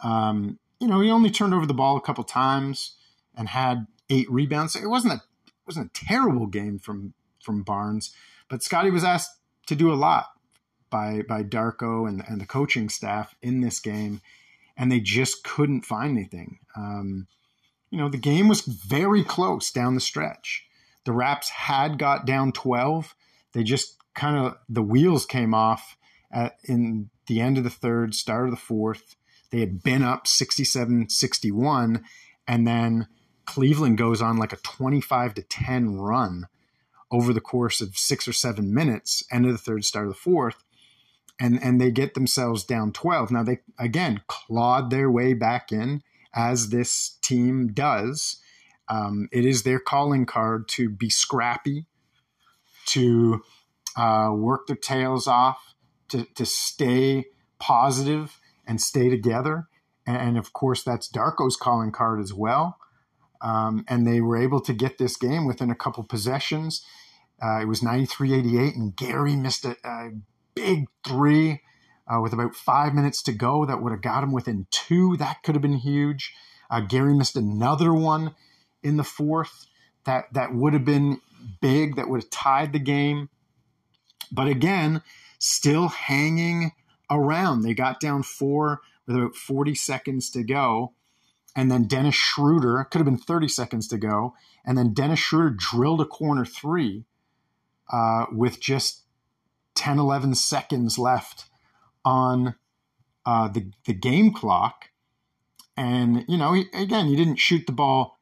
Um, 0.04 0.60
you 0.80 0.88
know, 0.88 1.02
he 1.02 1.10
only 1.10 1.32
turned 1.32 1.54
over 1.54 1.66
the 1.66 1.74
ball 1.74 1.98
a 1.98 2.02
couple 2.02 2.24
times 2.24 2.96
and 3.36 3.50
had 3.50 3.88
eight 4.10 4.30
rebounds. 4.30 4.76
It 4.76 4.88
wasn't 4.88 5.14
a 5.14 5.18
it 5.18 5.54
wasn't 5.66 5.88
a 5.88 6.06
terrible 6.06 6.48
game 6.48 6.80
from 6.80 7.14
from 7.44 7.64
Barnes, 7.64 8.14
but 8.50 8.64
Scottie 8.64 8.92
was 8.92 9.04
asked 9.04 9.40
to 9.68 9.76
do 9.76 9.92
a 9.92 9.96
lot 9.96 10.28
by 10.90 11.22
by 11.28 11.44
Darko 11.44 12.08
and, 12.08 12.24
and 12.28 12.42
the 12.42 12.46
coaching 12.46 12.90
staff 12.90 13.36
in 13.42 13.62
this 13.62 13.80
game, 13.80 14.22
and 14.78 14.92
they 14.92 15.00
just 15.00 15.44
couldn't 15.44 15.86
find 15.86 16.18
anything. 16.18 16.60
Um, 16.76 17.28
you 17.90 17.98
know, 17.98 18.10
the 18.10 18.18
game 18.18 18.48
was 18.48 18.62
very 18.62 19.24
close 19.24 19.72
down 19.72 19.96
the 19.96 20.02
stretch. 20.02 20.66
The 21.06 21.12
Raps 21.12 21.50
had 21.50 21.98
got 21.98 22.26
down 22.26 22.52
12. 22.52 23.16
They 23.54 23.64
just 23.64 23.98
kind 24.16 24.38
of, 24.38 24.58
the 24.68 24.84
wheels 24.84 25.26
came 25.26 25.54
off 25.54 25.98
at, 26.32 26.58
in 26.64 27.10
the 27.28 27.42
end 27.42 27.58
of 27.58 27.64
the 27.64 27.70
third, 27.70 28.14
start 28.14 28.46
of 28.46 28.52
the 28.52 28.58
fourth. 28.58 29.16
They 29.52 29.60
had 29.62 29.82
been 29.82 30.04
up 30.04 30.28
67 30.28 31.10
61, 31.10 32.04
and 32.48 32.68
then 32.68 33.08
Cleveland 33.46 33.98
goes 33.98 34.22
on 34.22 34.38
like 34.38 34.54
a 34.54 34.58
25 34.58 35.34
to 35.36 35.42
10 35.42 35.96
run 35.96 36.48
over 37.12 37.34
the 37.34 37.42
course 37.42 37.82
of 37.82 37.98
six 37.98 38.28
or 38.28 38.34
seven 38.34 38.74
minutes, 38.74 39.24
end 39.32 39.46
of 39.46 39.52
the 39.52 39.58
third, 39.58 39.84
start 39.84 40.06
of 40.06 40.14
the 40.14 40.20
fourth. 40.20 40.64
And, 41.40 41.62
and 41.64 41.80
they 41.80 41.90
get 41.90 42.14
themselves 42.14 42.64
down 42.64 42.92
12. 42.92 43.32
Now, 43.32 43.44
they 43.44 43.60
again 43.80 44.22
clawed 44.28 44.90
their 44.90 45.10
way 45.10 45.34
back 45.34 45.72
in 45.72 46.04
as 46.34 46.70
this 46.70 47.18
team 47.22 47.72
does. 47.74 48.38
Um, 48.90 49.30
it 49.32 49.46
is 49.46 49.64
their 49.64 49.80
calling 49.80 50.26
card 50.26 50.68
to 50.70 50.90
be 50.90 51.10
scrappy, 51.10 51.86
to 52.88 53.44
uh, 53.96 54.32
work 54.34 54.68
their 54.68 54.76
tails 54.76 55.28
off, 55.28 55.76
to, 56.10 56.26
to 56.36 56.46
stay 56.46 57.26
positive 57.60 58.40
and 58.66 58.82
stay 58.82 59.10
together. 59.10 59.68
And, 60.08 60.18
and 60.18 60.38
of 60.38 60.54
course, 60.54 60.84
that's 60.84 61.10
Darko's 61.10 61.56
calling 61.56 61.92
card 61.92 62.20
as 62.20 62.34
well. 62.34 62.78
Um, 63.42 63.86
and 63.88 64.06
they 64.06 64.20
were 64.22 64.38
able 64.38 64.60
to 64.62 64.74
get 64.74 64.98
this 64.98 65.16
game 65.16 65.46
within 65.46 65.70
a 65.70 65.76
couple 65.76 66.04
possessions. 66.04 66.84
Uh, 67.42 67.62
it 67.62 67.68
was 67.68 67.82
93 67.82 68.34
88, 68.34 68.76
and 68.76 68.96
Gary 68.96 69.36
missed 69.36 69.64
a, 69.64 69.78
a 69.86 70.10
big 70.56 70.88
three 71.08 71.62
uh, 72.08 72.20
with 72.20 72.34
about 72.34 72.56
five 72.56 72.94
minutes 72.94 73.22
to 73.24 73.32
go 73.32 73.66
that 73.66 73.82
would 73.82 73.92
have 73.92 74.02
got 74.02 74.24
him 74.24 74.34
within 74.34 74.68
two. 74.72 75.16
That 75.18 75.44
could 75.44 75.56
have 75.56 75.62
been 75.62 75.78
huge. 75.78 76.34
Uh, 76.70 76.82
Gary 76.82 77.14
missed 77.14 77.38
another 77.38 77.94
one 77.94 78.36
in 78.84 78.98
the 78.98 79.04
fourth 79.04 79.68
that 80.06 80.34
that 80.34 80.54
would 80.54 80.74
have 80.74 80.86
been 80.86 81.22
big. 81.62 81.96
That 81.96 82.10
would 82.10 82.24
have 82.24 82.30
tied 82.30 82.74
the 82.74 82.80
game. 82.80 83.30
But 84.32 84.48
again, 84.48 85.02
still 85.40 85.88
hanging 85.90 86.72
around. 87.10 87.62
They 87.62 87.74
got 87.74 88.00
down 88.00 88.24
four 88.24 88.82
with 89.08 89.16
about 89.16 89.36
40 89.36 89.76
seconds 89.76 90.30
to 90.32 90.44
go. 90.44 90.94
And 91.56 91.72
then 91.72 91.86
Dennis 91.86 92.16
Schroeder, 92.16 92.84
could 92.84 93.00
have 93.00 93.06
been 93.06 93.18
30 93.18 93.48
seconds 93.48 93.88
to 93.88 93.98
go. 93.98 94.36
And 94.66 94.78
then 94.78 94.94
Dennis 94.94 95.20
Schroeder 95.20 95.50
drilled 95.50 96.02
a 96.02 96.06
corner 96.06 96.46
three 96.46 97.06
uh, 97.92 98.26
with 98.32 98.60
just 98.60 99.04
10, 99.76 99.98
11 99.98 100.36
seconds 100.36 101.00
left 101.00 101.46
on 102.06 102.56
uh, 103.26 103.48
the 103.48 103.72
the 103.86 103.94
game 103.94 104.34
clock, 104.34 104.90
and 105.78 106.26
you 106.28 106.38
know, 106.38 106.54
he, 106.54 106.66
again, 106.74 107.08
he 107.08 107.16
didn't 107.16 107.38
shoot 107.38 107.66
the 107.68 107.72
ball 107.72 108.19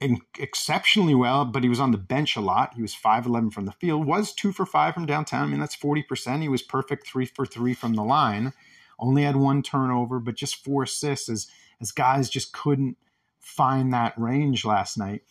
in, 0.00 0.20
exceptionally 0.38 1.14
well, 1.14 1.44
but 1.44 1.62
he 1.62 1.68
was 1.68 1.80
on 1.80 1.90
the 1.90 1.98
bench 1.98 2.36
a 2.36 2.40
lot. 2.40 2.74
He 2.74 2.82
was 2.82 2.94
five 2.94 3.26
eleven 3.26 3.50
from 3.50 3.66
the 3.66 3.72
field, 3.72 4.06
was 4.06 4.32
two 4.32 4.52
for 4.52 4.66
five 4.66 4.94
from 4.94 5.06
downtown. 5.06 5.44
I 5.44 5.46
mean, 5.46 5.60
that's 5.60 5.74
forty 5.74 6.02
percent. 6.02 6.42
He 6.42 6.48
was 6.48 6.62
perfect 6.62 7.06
three 7.06 7.26
for 7.26 7.44
three 7.44 7.74
from 7.74 7.94
the 7.94 8.04
line. 8.04 8.52
Only 8.98 9.22
had 9.22 9.36
one 9.36 9.62
turnover, 9.62 10.18
but 10.18 10.36
just 10.36 10.64
four 10.64 10.84
assists 10.84 11.28
as 11.28 11.46
as 11.80 11.92
guys 11.92 12.28
just 12.28 12.52
couldn't 12.52 12.96
find 13.38 13.92
that 13.92 14.14
range 14.16 14.64
last 14.64 14.98
night. 14.98 15.22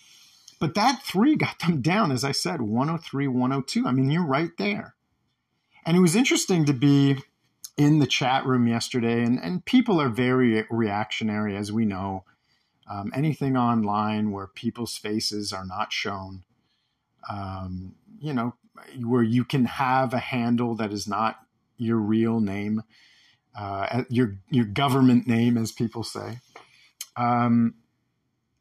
But 0.60 0.76
that 0.76 1.02
three 1.04 1.36
got 1.38 1.60
them 1.60 1.82
down, 1.82 2.12
as 2.12 2.24
I 2.24 2.32
said, 2.32 2.62
103, 2.62 3.28
102. 3.28 3.88
I 3.88 3.92
mean, 3.92 4.12
you're 4.12 4.26
right 4.26 4.52
there. 4.58 4.96
And 5.86 5.96
it 5.96 6.02
was 6.02 6.16
interesting 6.16 6.66
to 6.66 6.74
be 6.74 7.18
in 7.78 8.00
the 8.00 8.08
chat 8.08 8.46
room 8.46 8.68
yesterday, 8.68 9.24
and, 9.24 9.40
and 9.40 9.64
people 9.64 10.02
are 10.02 10.10
very 10.10 10.66
reactionary, 10.70 11.56
as 11.56 11.72
we 11.72 11.86
know. 11.86 12.26
Um, 12.90 13.12
anything 13.14 13.56
online 13.56 14.32
where 14.32 14.48
people's 14.48 14.98
faces 14.98 15.54
are 15.54 15.66
not 15.66 15.94
shown, 15.94 16.44
um, 17.30 17.96
you 18.20 18.34
know, 18.34 18.56
where 19.04 19.24
you 19.24 19.44
can 19.44 19.66
have 19.66 20.14
a 20.14 20.20
handle 20.20 20.76
that 20.76 20.92
is 20.92 21.08
not 21.08 21.40
your 21.78 21.98
real 21.98 22.40
name, 22.40 22.84
uh, 23.58 24.04
your 24.10 24.38
your 24.50 24.66
government 24.66 25.28
name, 25.28 25.58
as 25.58 25.72
people 25.72 26.04
say. 26.04 26.40
Um, 27.16 27.76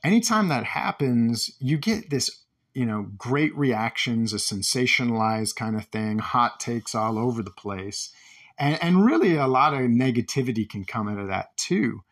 anytime 0.04 0.48
that 0.48 0.64
happens, 0.64 1.52
you 1.58 1.78
get 1.78 2.10
this, 2.10 2.42
you 2.74 2.84
know, 2.84 3.06
great 3.16 3.56
reactions, 3.56 4.32
a 4.32 4.36
sensationalized 4.36 5.56
kind 5.56 5.76
of 5.76 5.86
thing, 5.86 6.18
hot 6.18 6.60
takes 6.60 6.94
all 6.94 7.18
over 7.18 7.42
the 7.42 7.50
place 7.50 8.10
and, 8.58 8.82
and 8.82 9.04
really 9.04 9.36
a 9.36 9.46
lot 9.46 9.72
of 9.72 9.80
negativity 9.80 10.68
can 10.68 10.84
come 10.84 11.08
out 11.08 11.18
of 11.18 11.28
that 11.28 11.56
too. 11.56 12.02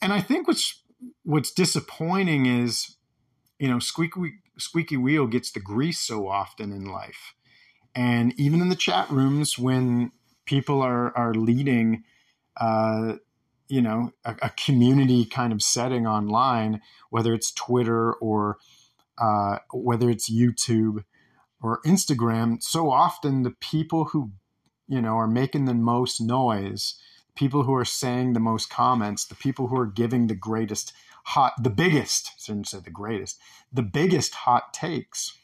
And 0.00 0.12
I 0.12 0.20
think 0.20 0.48
what's 0.48 0.82
what's 1.24 1.52
disappointing 1.52 2.46
is, 2.46 2.96
you 3.58 3.68
know, 3.68 3.78
squeaky 3.78 4.40
squeaky 4.58 4.96
wheel 4.96 5.26
gets 5.26 5.50
the 5.50 5.60
grease 5.60 6.00
so 6.00 6.28
often 6.28 6.72
in 6.72 6.84
life, 6.84 7.34
and 7.94 8.38
even 8.38 8.60
in 8.60 8.68
the 8.68 8.76
chat 8.76 9.10
rooms 9.10 9.58
when 9.58 10.12
people 10.44 10.82
are 10.82 11.16
are 11.16 11.34
leading, 11.34 12.04
uh, 12.56 13.14
you 13.68 13.82
know, 13.82 14.12
a, 14.24 14.36
a, 14.42 14.50
community 14.50 15.24
kind 15.24 15.52
of 15.52 15.62
setting 15.62 16.06
online, 16.06 16.80
whether 17.10 17.34
it's 17.34 17.52
Twitter 17.52 18.12
or 18.14 18.58
uh, 19.18 19.58
whether 19.72 20.10
it's 20.10 20.30
YouTube 20.30 21.04
or 21.60 21.80
Instagram, 21.82 22.62
so 22.62 22.90
often 22.90 23.42
the 23.42 23.50
people 23.50 24.06
who 24.06 24.30
you 24.88 25.02
know, 25.02 25.16
are 25.18 25.28
making 25.28 25.66
the 25.66 25.74
most 25.74 26.20
noise, 26.20 26.94
people 27.38 27.62
who 27.62 27.74
are 27.74 27.84
saying 27.84 28.32
the 28.32 28.40
most 28.40 28.68
comments, 28.68 29.24
the 29.24 29.34
people 29.34 29.68
who 29.68 29.78
are 29.78 29.86
giving 29.86 30.26
the 30.26 30.34
greatest 30.34 30.92
hot, 31.24 31.52
the 31.62 31.70
biggest, 31.70 32.32
I 32.34 32.40
shouldn't 32.40 32.68
say 32.68 32.80
the 32.80 32.90
greatest, 32.90 33.38
the 33.72 33.82
biggest 33.82 34.34
hot 34.34 34.72
takes, 34.72 35.36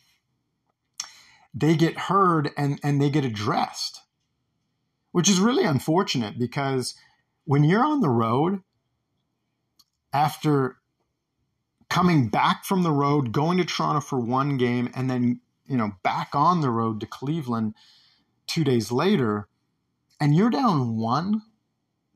they 1.55 1.77
get 1.77 1.99
heard 1.99 2.51
and, 2.57 2.81
and 2.83 3.01
they 3.01 3.11
get 3.11 3.25
addressed, 3.25 4.01
which 5.13 5.29
is 5.29 5.39
really 5.39 5.65
unfortunate 5.65 6.39
because 6.39 6.95
when 7.45 7.65
you're 7.65 7.85
on 7.85 8.01
the 8.01 8.09
road 8.09 8.63
after 10.13 10.79
coming 11.89 12.29
back 12.29 12.65
from 12.65 12.83
the 12.83 12.91
road, 12.91 13.31
going 13.31 13.59
to 13.59 13.65
Toronto 13.65 14.01
for 14.01 14.19
one 14.19 14.57
game, 14.57 14.91
and 14.95 15.09
then, 15.09 15.41
you 15.67 15.77
know, 15.77 15.93
back 16.03 16.35
on 16.35 16.61
the 16.61 16.71
road 16.71 17.01
to 17.01 17.07
Cleveland– 17.07 17.75
two 18.47 18.65
days 18.65 18.93
later, 18.93 19.49
and 20.21 20.35
you're 20.35 20.51
down 20.51 20.97
one 20.97 21.43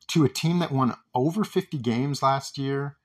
to 0.08 0.24
a 0.24 0.28
team 0.28 0.58
that 0.58 0.72
won 0.72 0.94
over 1.14 1.44
50 1.44 1.78
games 1.78 2.22
last 2.22 2.58
year, 2.58 2.96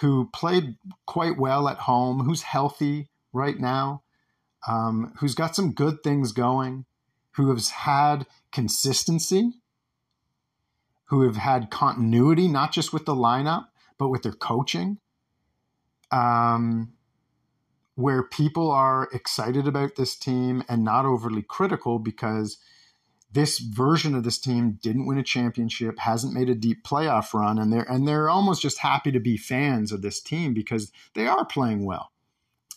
who 0.00 0.28
played 0.32 0.76
quite 1.06 1.38
well 1.38 1.68
at 1.68 1.78
home, 1.78 2.20
who's 2.20 2.42
healthy 2.42 3.08
right 3.32 3.58
now, 3.58 4.02
um, 4.66 5.12
who's 5.18 5.34
got 5.34 5.54
some 5.54 5.72
good 5.72 6.02
things 6.02 6.32
going, 6.32 6.84
who 7.32 7.52
has 7.52 7.70
had 7.70 8.26
consistency, 8.52 9.52
who 11.06 11.22
have 11.22 11.36
had 11.36 11.70
continuity, 11.70 12.48
not 12.48 12.72
just 12.72 12.92
with 12.92 13.04
the 13.04 13.14
lineup, 13.14 13.66
but 13.98 14.08
with 14.08 14.22
their 14.22 14.32
coaching. 14.32 14.98
Um, 16.10 16.94
where 17.96 18.22
people 18.22 18.70
are 18.70 19.08
excited 19.12 19.68
about 19.68 19.96
this 19.96 20.16
team 20.16 20.64
and 20.68 20.82
not 20.82 21.04
overly 21.04 21.42
critical 21.42 21.98
because 21.98 22.58
this 23.34 23.58
version 23.58 24.14
of 24.14 24.22
this 24.22 24.38
team 24.38 24.78
didn't 24.80 25.06
win 25.06 25.18
a 25.18 25.22
championship, 25.22 25.98
hasn't 25.98 26.32
made 26.32 26.48
a 26.48 26.54
deep 26.54 26.84
playoff 26.84 27.34
run, 27.34 27.58
and 27.58 27.72
they're 27.72 27.90
and 27.90 28.06
they're 28.06 28.30
almost 28.30 28.62
just 28.62 28.78
happy 28.78 29.10
to 29.12 29.20
be 29.20 29.36
fans 29.36 29.92
of 29.92 30.02
this 30.02 30.20
team 30.20 30.54
because 30.54 30.92
they 31.14 31.26
are 31.26 31.44
playing 31.44 31.84
well. 31.84 32.10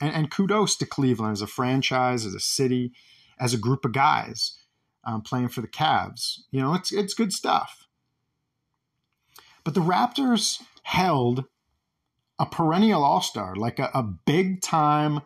And, 0.02 0.14
and 0.14 0.32
kudos 0.32 0.76
to 0.78 0.86
Cleveland 0.86 1.34
as 1.34 1.42
a 1.42 1.48
franchise, 1.48 2.26
as 2.26 2.34
a 2.34 2.40
city, 2.40 2.92
as 3.40 3.54
a 3.54 3.58
group 3.58 3.86
of 3.86 3.94
guys 3.94 4.58
um, 5.04 5.22
playing 5.22 5.50
for 5.50 5.62
the 5.62 5.68
Cavs. 5.68 6.42
You 6.52 6.62
know, 6.62 6.74
it's 6.74 6.92
it's 6.92 7.14
good 7.14 7.32
stuff. 7.32 7.88
But 9.64 9.74
the 9.74 9.82
Raptors 9.82 10.62
held 10.84 11.46
a 12.40 12.46
perennial 12.46 13.04
All 13.04 13.22
Star, 13.22 13.56
like 13.56 13.80
a, 13.80 13.92
a 13.94 14.02
big 14.02 14.62
time 14.62 15.22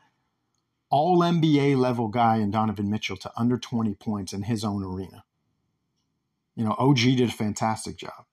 all 0.91 1.19
NBA 1.19 1.77
level 1.77 2.09
guy 2.09 2.37
in 2.37 2.51
Donovan 2.51 2.89
Mitchell 2.89 3.17
to 3.17 3.31
under 3.37 3.57
20 3.57 3.95
points 3.95 4.33
in 4.33 4.43
his 4.43 4.63
own 4.63 4.83
arena. 4.83 5.23
You 6.55 6.65
know, 6.65 6.75
OG 6.77 6.97
did 6.97 7.29
a 7.29 7.31
fantastic 7.31 7.97
job. 7.97 8.25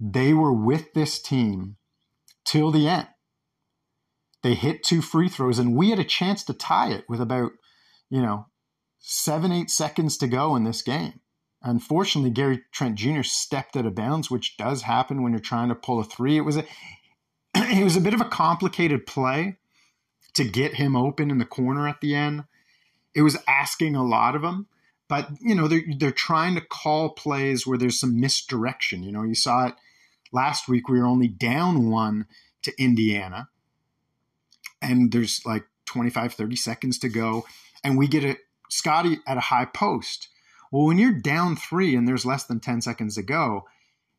They 0.00 0.32
were 0.32 0.52
with 0.52 0.94
this 0.94 1.20
team 1.20 1.76
till 2.44 2.70
the 2.70 2.88
end. 2.88 3.08
They 4.42 4.54
hit 4.54 4.82
two 4.82 5.00
free 5.00 5.28
throws, 5.28 5.58
and 5.58 5.76
we 5.76 5.90
had 5.90 5.98
a 5.98 6.04
chance 6.04 6.42
to 6.44 6.54
tie 6.54 6.90
it 6.90 7.04
with 7.08 7.20
about, 7.20 7.52
you 8.10 8.20
know, 8.20 8.46
seven, 8.98 9.52
eight 9.52 9.70
seconds 9.70 10.16
to 10.18 10.26
go 10.26 10.56
in 10.56 10.64
this 10.64 10.82
game. 10.82 11.20
Unfortunately, 11.62 12.30
Gary 12.30 12.62
Trent 12.72 12.96
Jr. 12.96 13.22
stepped 13.22 13.76
out 13.76 13.86
of 13.86 13.94
bounds, 13.94 14.30
which 14.30 14.56
does 14.56 14.82
happen 14.82 15.22
when 15.22 15.32
you're 15.32 15.40
trying 15.40 15.68
to 15.68 15.74
pull 15.74 15.98
a 16.00 16.04
three. 16.04 16.36
It 16.36 16.42
was 16.42 16.58
a 16.58 16.64
it 17.54 17.84
was 17.84 17.96
a 17.96 18.02
bit 18.02 18.12
of 18.12 18.20
a 18.20 18.26
complicated 18.26 19.06
play 19.06 19.58
to 20.34 20.44
get 20.44 20.74
him 20.74 20.96
open 20.96 21.30
in 21.30 21.38
the 21.38 21.44
corner 21.44 21.88
at 21.88 22.00
the 22.00 22.14
end. 22.14 22.44
It 23.14 23.22
was 23.22 23.38
asking 23.46 23.94
a 23.94 24.04
lot 24.04 24.34
of 24.34 24.42
him, 24.42 24.66
but 25.08 25.28
you 25.40 25.54
know 25.54 25.68
they're 25.68 25.84
they're 25.98 26.10
trying 26.10 26.54
to 26.56 26.60
call 26.60 27.10
plays 27.10 27.66
where 27.66 27.78
there's 27.78 27.98
some 27.98 28.20
misdirection. 28.20 29.02
You 29.02 29.12
know, 29.12 29.22
you 29.22 29.34
saw 29.34 29.66
it 29.66 29.74
last 30.32 30.68
week. 30.68 30.88
We 30.88 30.98
were 30.98 31.06
only 31.06 31.28
down 31.28 31.90
one 31.90 32.26
to 32.62 32.72
Indiana, 32.82 33.48
and 34.82 35.12
there's 35.12 35.42
like 35.46 35.64
25, 35.86 36.34
30 36.34 36.56
seconds 36.56 36.98
to 36.98 37.08
go, 37.08 37.46
and 37.82 37.96
we 37.96 38.08
get 38.08 38.24
a 38.24 38.36
Scottie 38.68 39.20
at 39.26 39.36
a 39.36 39.40
high 39.40 39.66
post. 39.66 40.28
Well, 40.72 40.86
when 40.86 40.98
you're 40.98 41.12
down 41.12 41.54
three 41.54 41.94
and 41.94 42.08
there's 42.08 42.26
less 42.26 42.44
than 42.44 42.58
10 42.58 42.80
seconds 42.80 43.14
to 43.14 43.22
go, 43.22 43.66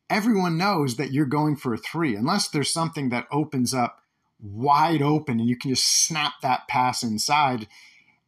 everyone 0.08 0.56
knows 0.56 0.96
that 0.96 1.12
you're 1.12 1.26
going 1.26 1.56
for 1.56 1.74
a 1.74 1.78
three, 1.78 2.14
unless 2.14 2.48
there's 2.48 2.72
something 2.72 3.10
that 3.10 3.26
opens 3.30 3.74
up 3.74 4.00
wide 4.40 5.02
open 5.02 5.40
and 5.40 5.48
you 5.48 5.56
can 5.56 5.70
just 5.70 6.06
snap 6.06 6.34
that 6.42 6.68
pass 6.68 7.02
inside 7.02 7.66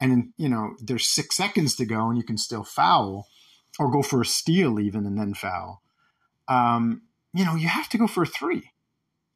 and 0.00 0.32
you 0.36 0.48
know 0.48 0.74
there's 0.80 1.06
six 1.06 1.36
seconds 1.36 1.74
to 1.76 1.84
go 1.84 2.08
and 2.08 2.16
you 2.16 2.24
can 2.24 2.38
still 2.38 2.64
foul 2.64 3.26
or 3.78 3.90
go 3.90 4.02
for 4.02 4.22
a 4.22 4.26
steal 4.26 4.80
even 4.80 5.06
and 5.06 5.18
then 5.18 5.34
foul. 5.34 5.82
Um, 6.46 7.02
you 7.34 7.44
know 7.44 7.54
you 7.54 7.68
have 7.68 7.88
to 7.90 7.98
go 7.98 8.06
for 8.06 8.22
a 8.22 8.26
three. 8.26 8.70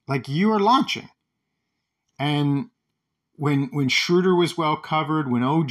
Like 0.09 0.29
you 0.29 0.51
are 0.53 0.61
launching. 0.61 1.09
And 2.19 2.71
when 3.37 3.69
when 3.73 3.89
Schroeder 3.89 4.35
was 4.35 4.57
well 4.57 4.77
covered 4.77 5.31
when 5.31 5.43
og 5.43 5.71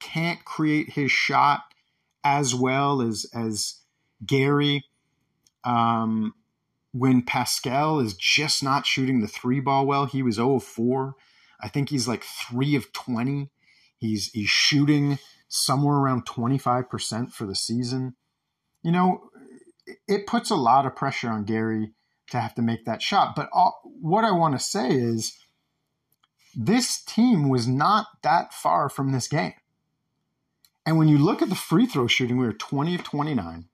can't 0.00 0.44
create 0.44 0.90
his 0.90 1.10
shot 1.10 1.62
as 2.22 2.54
well 2.54 3.00
as 3.00 3.26
as 3.34 3.80
gary 4.24 4.84
um, 5.64 6.34
when 6.94 7.22
Pascal 7.22 7.98
is 7.98 8.14
just 8.14 8.62
not 8.62 8.86
shooting 8.86 9.20
the 9.20 9.26
three 9.26 9.58
ball 9.58 9.84
well. 9.84 10.06
He 10.06 10.22
was 10.22 10.36
0 10.36 10.56
of 10.56 10.62
4. 10.64 11.16
I 11.60 11.68
think 11.68 11.90
he's 11.90 12.06
like 12.06 12.22
3 12.22 12.76
of 12.76 12.92
20. 12.92 13.50
He's 13.98 14.30
he's 14.30 14.48
shooting 14.48 15.18
somewhere 15.48 15.96
around 15.96 16.24
25% 16.24 17.32
for 17.32 17.46
the 17.46 17.54
season. 17.56 18.14
You 18.82 18.92
know, 18.92 19.30
it 20.06 20.28
puts 20.28 20.50
a 20.50 20.56
lot 20.56 20.86
of 20.86 20.94
pressure 20.94 21.28
on 21.28 21.44
Gary 21.44 21.92
to 22.30 22.38
have 22.38 22.54
to 22.54 22.62
make 22.62 22.84
that 22.84 23.02
shot. 23.02 23.34
But 23.34 23.48
all, 23.52 23.80
what 24.00 24.24
I 24.24 24.30
want 24.30 24.54
to 24.54 24.64
say 24.64 24.90
is 24.90 25.36
this 26.54 27.02
team 27.02 27.48
was 27.48 27.66
not 27.66 28.06
that 28.22 28.54
far 28.54 28.88
from 28.88 29.10
this 29.10 29.26
game. 29.26 29.54
And 30.86 30.96
when 30.96 31.08
you 31.08 31.18
look 31.18 31.42
at 31.42 31.48
the 31.48 31.54
free 31.56 31.86
throw 31.86 32.06
shooting, 32.06 32.36
we 32.36 32.46
were 32.46 32.52
20 32.52 32.94
of 32.94 33.02
29 33.02 33.68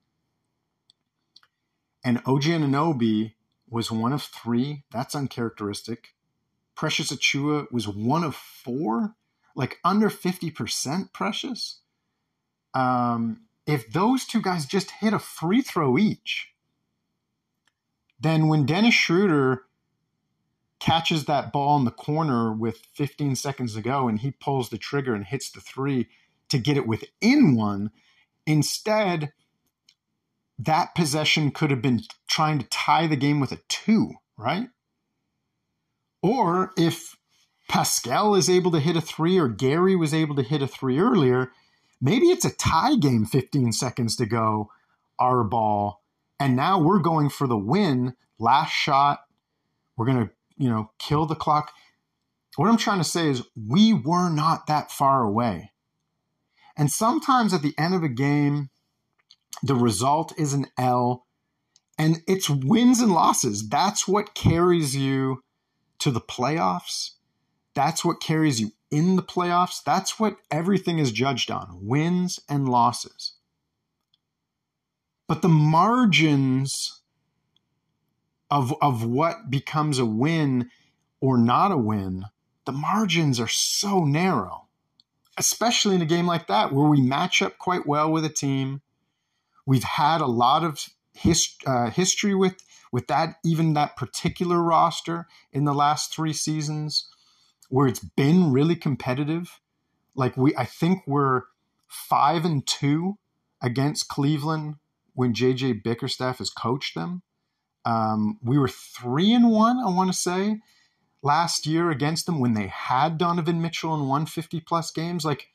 and 2.04 2.18
OG 2.26 2.42
Anunoby 2.44 3.34
was 3.68 3.90
one 3.90 4.12
of 4.12 4.22
three. 4.22 4.84
That's 4.90 5.14
uncharacteristic. 5.14 6.14
Precious 6.74 7.12
Achiuwa 7.12 7.70
was 7.70 7.86
one 7.86 8.24
of 8.24 8.34
four, 8.34 9.14
like 9.54 9.78
under 9.84 10.08
50% 10.08 11.12
Precious. 11.12 11.80
Um, 12.72 13.42
if 13.66 13.92
those 13.92 14.24
two 14.24 14.40
guys 14.40 14.66
just 14.66 14.90
hit 14.90 15.12
a 15.12 15.18
free 15.18 15.60
throw 15.60 15.98
each, 15.98 16.54
then 18.18 18.48
when 18.48 18.66
Dennis 18.66 18.94
Schroeder 18.94 19.64
catches 20.78 21.26
that 21.26 21.52
ball 21.52 21.78
in 21.78 21.84
the 21.84 21.90
corner 21.90 22.52
with 22.52 22.86
15 22.94 23.36
seconds 23.36 23.74
to 23.74 23.82
go 23.82 24.08
and 24.08 24.20
he 24.20 24.30
pulls 24.30 24.70
the 24.70 24.78
trigger 24.78 25.14
and 25.14 25.26
hits 25.26 25.50
the 25.50 25.60
three 25.60 26.08
to 26.48 26.58
get 26.58 26.76
it 26.76 26.86
within 26.86 27.54
one, 27.54 27.90
instead, 28.46 29.32
that 30.64 30.94
possession 30.94 31.50
could 31.50 31.70
have 31.70 31.80
been 31.80 32.02
trying 32.28 32.58
to 32.58 32.66
tie 32.68 33.06
the 33.06 33.16
game 33.16 33.40
with 33.40 33.52
a 33.52 33.58
two, 33.68 34.12
right? 34.36 34.68
Or 36.22 36.72
if 36.76 37.16
Pascal 37.68 38.34
is 38.34 38.50
able 38.50 38.70
to 38.72 38.80
hit 38.80 38.96
a 38.96 39.00
three 39.00 39.38
or 39.38 39.48
Gary 39.48 39.96
was 39.96 40.12
able 40.12 40.36
to 40.36 40.42
hit 40.42 40.60
a 40.60 40.66
three 40.66 40.98
earlier, 40.98 41.50
maybe 42.00 42.26
it's 42.26 42.44
a 42.44 42.54
tie 42.54 42.96
game 42.96 43.24
15 43.24 43.72
seconds 43.72 44.16
to 44.16 44.26
go, 44.26 44.70
our 45.18 45.44
ball. 45.44 46.02
And 46.38 46.56
now 46.56 46.78
we're 46.78 46.98
going 46.98 47.30
for 47.30 47.46
the 47.46 47.58
win, 47.58 48.14
last 48.38 48.72
shot. 48.72 49.20
We're 49.96 50.06
going 50.06 50.26
to, 50.26 50.30
you 50.58 50.68
know, 50.68 50.90
kill 50.98 51.24
the 51.24 51.34
clock. 51.34 51.72
What 52.56 52.68
I'm 52.68 52.76
trying 52.76 52.98
to 52.98 53.04
say 53.04 53.28
is 53.28 53.44
we 53.56 53.94
were 53.94 54.28
not 54.28 54.66
that 54.66 54.90
far 54.90 55.22
away. 55.22 55.70
And 56.76 56.90
sometimes 56.90 57.54
at 57.54 57.62
the 57.62 57.74
end 57.78 57.94
of 57.94 58.02
a 58.02 58.08
game, 58.08 58.70
the 59.62 59.74
result 59.74 60.32
is 60.38 60.52
an 60.54 60.66
L, 60.78 61.26
and 61.98 62.22
it's 62.26 62.48
wins 62.48 63.00
and 63.00 63.12
losses. 63.12 63.68
That's 63.68 64.08
what 64.08 64.34
carries 64.34 64.96
you 64.96 65.42
to 65.98 66.10
the 66.10 66.20
playoffs. 66.20 67.10
That's 67.74 68.04
what 68.04 68.20
carries 68.20 68.60
you 68.60 68.72
in 68.90 69.16
the 69.16 69.22
playoffs. 69.22 69.82
That's 69.82 70.18
what 70.18 70.36
everything 70.50 70.98
is 70.98 71.12
judged 71.12 71.50
on 71.50 71.78
wins 71.82 72.40
and 72.48 72.68
losses. 72.68 73.34
But 75.28 75.42
the 75.42 75.48
margins 75.48 77.00
of, 78.50 78.74
of 78.82 79.04
what 79.04 79.50
becomes 79.50 79.98
a 79.98 80.04
win 80.04 80.70
or 81.20 81.38
not 81.38 81.70
a 81.70 81.76
win, 81.76 82.24
the 82.64 82.72
margins 82.72 83.38
are 83.38 83.48
so 83.48 84.04
narrow, 84.04 84.66
especially 85.36 85.94
in 85.94 86.02
a 86.02 86.06
game 86.06 86.26
like 86.26 86.48
that 86.48 86.72
where 86.72 86.88
we 86.88 87.00
match 87.00 87.42
up 87.42 87.58
quite 87.58 87.86
well 87.86 88.10
with 88.10 88.24
a 88.24 88.28
team 88.30 88.80
We've 89.70 89.84
had 89.84 90.20
a 90.20 90.26
lot 90.26 90.64
of 90.64 90.88
uh, 91.64 91.90
history 91.90 92.34
with 92.34 92.56
with 92.90 93.06
that 93.06 93.36
even 93.44 93.74
that 93.74 93.96
particular 93.96 94.60
roster 94.60 95.28
in 95.52 95.64
the 95.64 95.72
last 95.72 96.12
three 96.12 96.32
seasons, 96.32 97.08
where 97.68 97.86
it's 97.86 98.00
been 98.00 98.50
really 98.50 98.74
competitive. 98.74 99.60
Like 100.16 100.36
we, 100.36 100.56
I 100.56 100.64
think 100.64 101.04
we're 101.06 101.42
five 101.86 102.44
and 102.44 102.66
two 102.66 103.18
against 103.62 104.08
Cleveland 104.08 104.74
when 105.14 105.34
JJ 105.34 105.84
Bickerstaff 105.84 106.38
has 106.38 106.50
coached 106.50 106.96
them. 106.96 107.22
Um, 107.84 108.40
we 108.42 108.58
were 108.58 108.66
three 108.66 109.32
and 109.32 109.52
one, 109.52 109.78
I 109.78 109.94
want 109.94 110.10
to 110.10 110.18
say, 110.18 110.58
last 111.22 111.64
year 111.64 111.92
against 111.92 112.26
them 112.26 112.40
when 112.40 112.54
they 112.54 112.66
had 112.66 113.18
Donovan 113.18 113.62
Mitchell 113.62 113.94
in 113.94 114.00
150 114.00 114.58
plus 114.62 114.90
games. 114.90 115.24
Like 115.24 115.46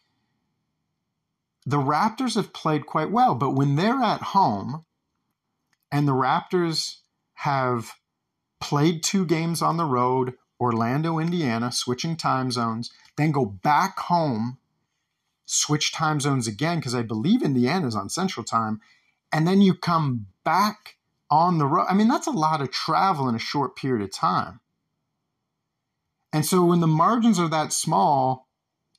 the 1.65 1.77
Raptors 1.77 2.35
have 2.35 2.53
played 2.53 2.85
quite 2.85 3.11
well, 3.11 3.35
but 3.35 3.51
when 3.51 3.75
they're 3.75 4.03
at 4.03 4.21
home 4.21 4.85
and 5.91 6.07
the 6.07 6.13
Raptors 6.13 6.97
have 7.35 7.93
played 8.61 9.03
two 9.03 9.25
games 9.25 9.61
on 9.61 9.77
the 9.77 9.85
road, 9.85 10.35
Orlando, 10.59 11.19
Indiana, 11.19 11.71
switching 11.71 12.15
time 12.15 12.51
zones, 12.51 12.91
then 13.17 13.31
go 13.31 13.45
back 13.45 13.99
home, 13.99 14.57
switch 15.45 15.91
time 15.91 16.19
zones 16.19 16.47
again, 16.47 16.77
because 16.77 16.95
I 16.95 17.01
believe 17.01 17.41
Indiana's 17.41 17.95
on 17.95 18.09
Central 18.09 18.43
Time, 18.43 18.79
and 19.31 19.47
then 19.47 19.61
you 19.61 19.73
come 19.73 20.27
back 20.43 20.97
on 21.29 21.57
the 21.57 21.65
road. 21.65 21.87
I 21.89 21.93
mean, 21.93 22.07
that's 22.07 22.27
a 22.27 22.31
lot 22.31 22.61
of 22.61 22.71
travel 22.71 23.27
in 23.27 23.35
a 23.35 23.39
short 23.39 23.75
period 23.75 24.03
of 24.03 24.11
time. 24.11 24.59
And 26.31 26.45
so 26.45 26.65
when 26.65 26.79
the 26.79 26.87
margins 26.87 27.39
are 27.39 27.49
that 27.49 27.73
small, 27.73 28.44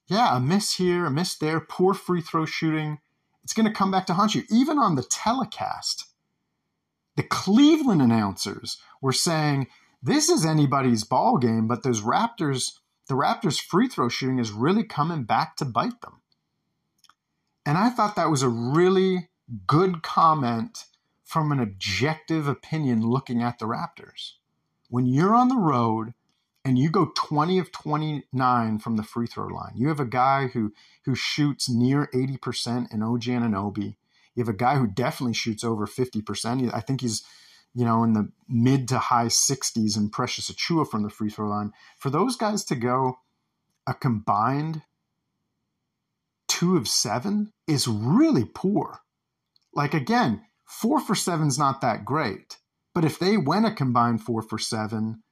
yeah, 0.07 0.37
a 0.37 0.40
miss 0.40 0.75
here, 0.75 1.07
a 1.07 1.11
miss 1.11 1.35
there, 1.35 1.61
poor 1.61 1.95
free 1.95 2.21
throw 2.21 2.45
shooting. 2.45 2.99
It's 3.42 3.53
going 3.53 3.66
to 3.66 3.73
come 3.73 3.90
back 3.90 4.07
to 4.07 4.14
haunt 4.14 4.35
you. 4.35 4.42
Even 4.51 4.79
on 4.79 4.95
the 4.95 5.03
telecast, 5.03 6.07
the 7.16 7.23
Cleveland 7.23 8.03
announcers 8.03 8.79
were 9.01 9.12
saying 9.12 9.69
this 10.03 10.29
is 10.29 10.45
anybody's 10.45 11.05
ball 11.05 11.38
game, 11.38 11.66
but 11.66 11.83
those 11.83 12.03
Raptors, 12.03 12.79
the 13.09 13.14
Raptors' 13.14 13.61
free 13.61 13.88
throw 13.88 14.09
shooting 14.09 14.38
is 14.38 14.53
really 14.53 14.85
coming 14.85 15.25
back 15.25 15.57
to 15.57 15.64
bite 15.64 16.01
them. 16.01 16.21
And 17.64 17.77
I 17.77 17.90
thought 17.90 18.14
that 18.16 18.31
was 18.31 18.42
a 18.42 18.49
really 18.49 19.29
good 19.66 20.03
comment 20.03 20.85
from 21.25 21.51
an 21.51 21.59
objective 21.59 22.47
opinion 22.47 23.03
looking 23.03 23.42
at 23.42 23.59
the 23.59 23.66
Raptors. 23.66 24.35
When 24.88 25.07
you're 25.07 25.35
on 25.35 25.49
the 25.49 25.57
road 25.57 26.14
and 26.66 26.79
you 26.79 26.90
go 26.90 27.12
20 27.14 27.61
of 27.61 27.70
29 27.70 28.79
from 28.81 28.96
the 28.96 29.05
free 29.05 29.29
throw 29.29 29.46
line, 29.46 29.72
you 29.76 29.87
have 29.88 30.00
a 30.00 30.05
guy 30.05 30.48
who 30.48 30.72
who 31.05 31.14
shoots 31.14 31.68
near 31.68 32.09
80% 32.12 32.92
in 32.92 33.02
OG 33.02 33.22
Anunoby. 33.22 33.94
You 34.35 34.42
have 34.42 34.48
a 34.48 34.52
guy 34.52 34.76
who 34.76 34.88
definitely 34.88 35.35
shoots 35.35 35.62
over 35.62 35.87
50%. 35.87 36.74
I 36.74 36.81
think 36.81 37.00
he's 37.00 37.22
you 37.72 37.85
know, 37.85 38.02
in 38.02 38.14
the 38.14 38.33
mid 38.48 38.88
to 38.88 38.98
high 38.98 39.26
60s 39.26 39.98
and 39.98 40.11
Precious 40.11 40.50
Achiuwa 40.50 40.90
from 40.90 41.02
the 41.02 41.11
free 41.11 41.29
throw 41.29 41.46
line. 41.46 41.72
For 41.98 42.09
those 42.09 42.35
guys 42.35 42.64
to 42.64 42.74
go 42.74 43.18
a 43.87 43.92
combined 43.92 44.83
two 46.48 46.76
of 46.76 46.88
seven 46.88 47.52
is 47.68 47.87
really 47.87 48.46
poor. 48.46 49.02
Like, 49.74 49.92
again, 49.92 50.46
four 50.64 51.00
for 51.00 51.14
seven's 51.14 51.59
not 51.59 51.83
that 51.83 52.07
great. 52.07 52.57
But 52.94 53.05
if 53.05 53.18
they 53.18 53.37
went 53.37 53.66
a 53.66 53.70
combined 53.70 54.22
four 54.22 54.40
for 54.40 54.59
seven, 54.59 55.22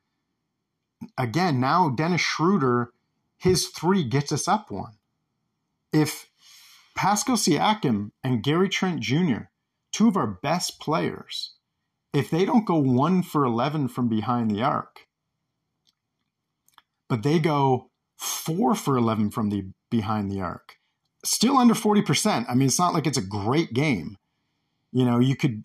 again, 1.19 1.61
now 1.61 1.89
Dennis 1.89 2.21
Schroeder, 2.21 2.93
his 3.37 3.69
three 3.69 4.05
gets 4.05 4.33
us 4.33 4.49
up 4.49 4.71
one. 4.71 4.95
If 5.93 6.29
Pascal 6.95 7.37
Siakam 7.37 8.11
and 8.23 8.43
Gary 8.43 8.69
Trent 8.69 9.01
Jr., 9.01 9.49
two 9.93 10.09
of 10.09 10.17
our 10.17 10.27
best 10.27 10.81
players, 10.81 11.55
if 12.13 12.31
they 12.31 12.45
don't 12.45 12.65
go 12.65 12.77
one 12.77 13.23
for 13.23 13.45
11 13.45 13.89
from 13.89 14.09
behind 14.09 14.51
the 14.51 14.63
arc, 14.63 15.07
but 17.09 17.23
they 17.23 17.39
go 17.39 17.91
four 18.17 18.75
for 18.75 18.97
11 18.97 19.31
from 19.31 19.51
the 19.51 19.67
behind 19.91 20.31
the 20.31 20.41
arc, 20.41 20.79
still 21.25 21.57
under 21.57 21.75
40%. 21.75 22.47
I 22.49 22.55
mean, 22.55 22.69
it's 22.69 22.79
not 22.79 22.95
like 22.95 23.07
it's 23.07 23.19
a 23.19 23.23
great 23.23 23.75
game. 23.75 24.17
You 24.93 25.05
know, 25.05 25.19
you 25.19 25.37
could, 25.37 25.65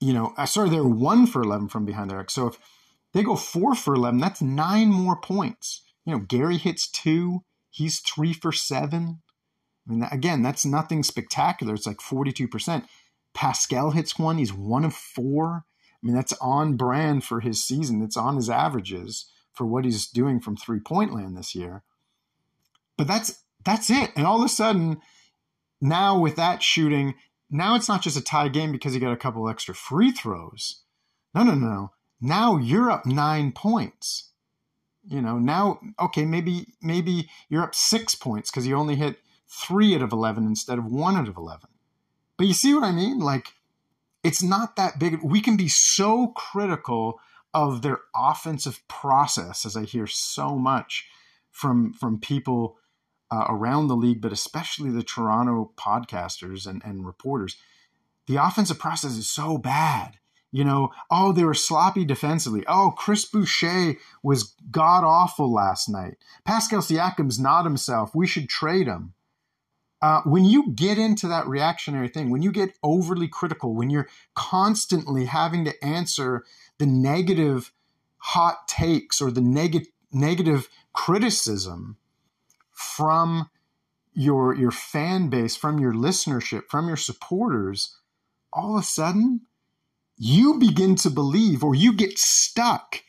you 0.00 0.12
know, 0.12 0.34
uh, 0.36 0.46
sorry, 0.46 0.68
they're 0.68 0.84
one 0.84 1.26
for 1.26 1.42
11 1.42 1.68
from 1.68 1.84
behind 1.84 2.10
the 2.10 2.14
arc. 2.14 2.30
So 2.30 2.48
if 2.48 2.58
they 3.16 3.22
go 3.22 3.34
four 3.34 3.74
for 3.74 3.94
11, 3.94 4.20
that's 4.20 4.42
nine 4.42 4.88
more 4.88 5.16
points. 5.16 5.82
You 6.04 6.12
know, 6.12 6.18
Gary 6.18 6.58
hits 6.58 6.86
two, 6.86 7.44
he's 7.70 8.00
three 8.00 8.34
for 8.34 8.52
seven. 8.52 9.22
I 9.88 9.92
mean, 9.92 10.06
again, 10.12 10.42
that's 10.42 10.66
nothing 10.66 11.02
spectacular. 11.02 11.74
It's 11.74 11.86
like 11.86 11.98
42%. 11.98 12.84
Pascal 13.32 13.92
hits 13.92 14.18
one. 14.18 14.36
He's 14.36 14.52
one 14.52 14.84
of 14.84 14.92
four. 14.92 15.64
I 15.64 16.06
mean, 16.06 16.14
that's 16.14 16.34
on 16.42 16.76
brand 16.76 17.24
for 17.24 17.40
his 17.40 17.64
season. 17.64 18.02
It's 18.02 18.18
on 18.18 18.36
his 18.36 18.50
averages 18.50 19.30
for 19.54 19.66
what 19.66 19.86
he's 19.86 20.06
doing 20.06 20.38
from 20.38 20.56
three 20.56 20.80
point 20.80 21.14
land 21.14 21.38
this 21.38 21.54
year. 21.54 21.84
But 22.98 23.06
that's 23.06 23.42
that's 23.64 23.88
it. 23.88 24.10
And 24.14 24.26
all 24.26 24.38
of 24.38 24.44
a 24.44 24.48
sudden, 24.48 24.98
now 25.80 26.18
with 26.18 26.36
that 26.36 26.62
shooting, 26.62 27.14
now 27.50 27.76
it's 27.76 27.88
not 27.88 28.02
just 28.02 28.18
a 28.18 28.22
tie 28.22 28.48
game 28.48 28.72
because 28.72 28.92
he 28.92 29.00
got 29.00 29.12
a 29.12 29.16
couple 29.16 29.48
extra 29.48 29.74
free 29.74 30.10
throws. 30.10 30.82
No, 31.34 31.42
no, 31.42 31.54
no. 31.54 31.92
Now 32.20 32.56
you're 32.56 32.90
up 32.90 33.06
nine 33.06 33.52
points. 33.52 34.30
You 35.08 35.22
know, 35.22 35.38
now 35.38 35.80
okay, 36.00 36.24
maybe 36.24 36.74
maybe 36.82 37.28
you're 37.48 37.62
up 37.62 37.74
six 37.74 38.14
points 38.14 38.50
because 38.50 38.66
you 38.66 38.76
only 38.76 38.96
hit 38.96 39.20
three 39.48 39.94
out 39.94 40.02
of 40.02 40.12
eleven 40.12 40.44
instead 40.44 40.78
of 40.78 40.86
one 40.86 41.16
out 41.16 41.28
of 41.28 41.36
eleven. 41.36 41.68
But 42.36 42.48
you 42.48 42.54
see 42.54 42.74
what 42.74 42.84
I 42.84 42.92
mean? 42.92 43.18
Like, 43.18 43.54
it's 44.24 44.42
not 44.42 44.76
that 44.76 44.98
big. 44.98 45.22
We 45.22 45.40
can 45.40 45.56
be 45.56 45.68
so 45.68 46.28
critical 46.28 47.20
of 47.54 47.82
their 47.82 48.00
offensive 48.14 48.82
process, 48.88 49.64
as 49.64 49.76
I 49.76 49.84
hear 49.84 50.06
so 50.06 50.56
much 50.56 51.08
from 51.50 51.92
from 51.92 52.18
people 52.18 52.76
uh, 53.30 53.46
around 53.48 53.88
the 53.88 53.96
league, 53.96 54.20
but 54.20 54.32
especially 54.32 54.90
the 54.90 55.02
Toronto 55.02 55.72
podcasters 55.76 56.66
and, 56.66 56.82
and 56.84 57.06
reporters. 57.06 57.56
The 58.26 58.36
offensive 58.36 58.78
process 58.78 59.12
is 59.12 59.28
so 59.28 59.56
bad. 59.56 60.18
You 60.56 60.64
know, 60.64 60.90
oh, 61.10 61.32
they 61.32 61.44
were 61.44 61.54
sloppy 61.54 62.04
defensively. 62.04 62.64
Oh, 62.66 62.94
Chris 62.96 63.24
Boucher 63.26 63.96
was 64.22 64.54
god 64.70 65.04
awful 65.04 65.52
last 65.52 65.88
night. 65.88 66.14
Pascal 66.44 66.80
Siakam's 66.80 67.38
not 67.38 67.64
himself. 67.64 68.14
We 68.14 68.26
should 68.26 68.48
trade 68.48 68.86
him 68.86 69.12
uh, 70.02 70.20
when 70.22 70.44
you 70.44 70.70
get 70.72 70.98
into 70.98 71.26
that 71.28 71.46
reactionary 71.46 72.08
thing, 72.08 72.30
when 72.30 72.42
you 72.42 72.52
get 72.52 72.76
overly 72.82 73.28
critical, 73.28 73.74
when 73.74 73.90
you're 73.90 74.08
constantly 74.34 75.24
having 75.24 75.64
to 75.64 75.84
answer 75.84 76.44
the 76.78 76.86
negative 76.86 77.72
hot 78.18 78.68
takes 78.68 79.20
or 79.20 79.30
the 79.30 79.40
neg- 79.40 79.88
negative 80.12 80.68
criticism 80.92 81.96
from 82.72 83.48
your 84.12 84.54
your 84.54 84.70
fan 84.70 85.28
base, 85.28 85.56
from 85.56 85.78
your 85.78 85.92
listenership, 85.92 86.68
from 86.68 86.88
your 86.88 86.96
supporters, 86.96 87.96
all 88.52 88.76
of 88.76 88.82
a 88.82 88.86
sudden 88.86 89.42
you 90.16 90.58
begin 90.58 90.96
to 90.96 91.10
believe 91.10 91.62
or 91.62 91.74
you 91.74 91.92
get 91.92 92.18
stuck 92.18 93.02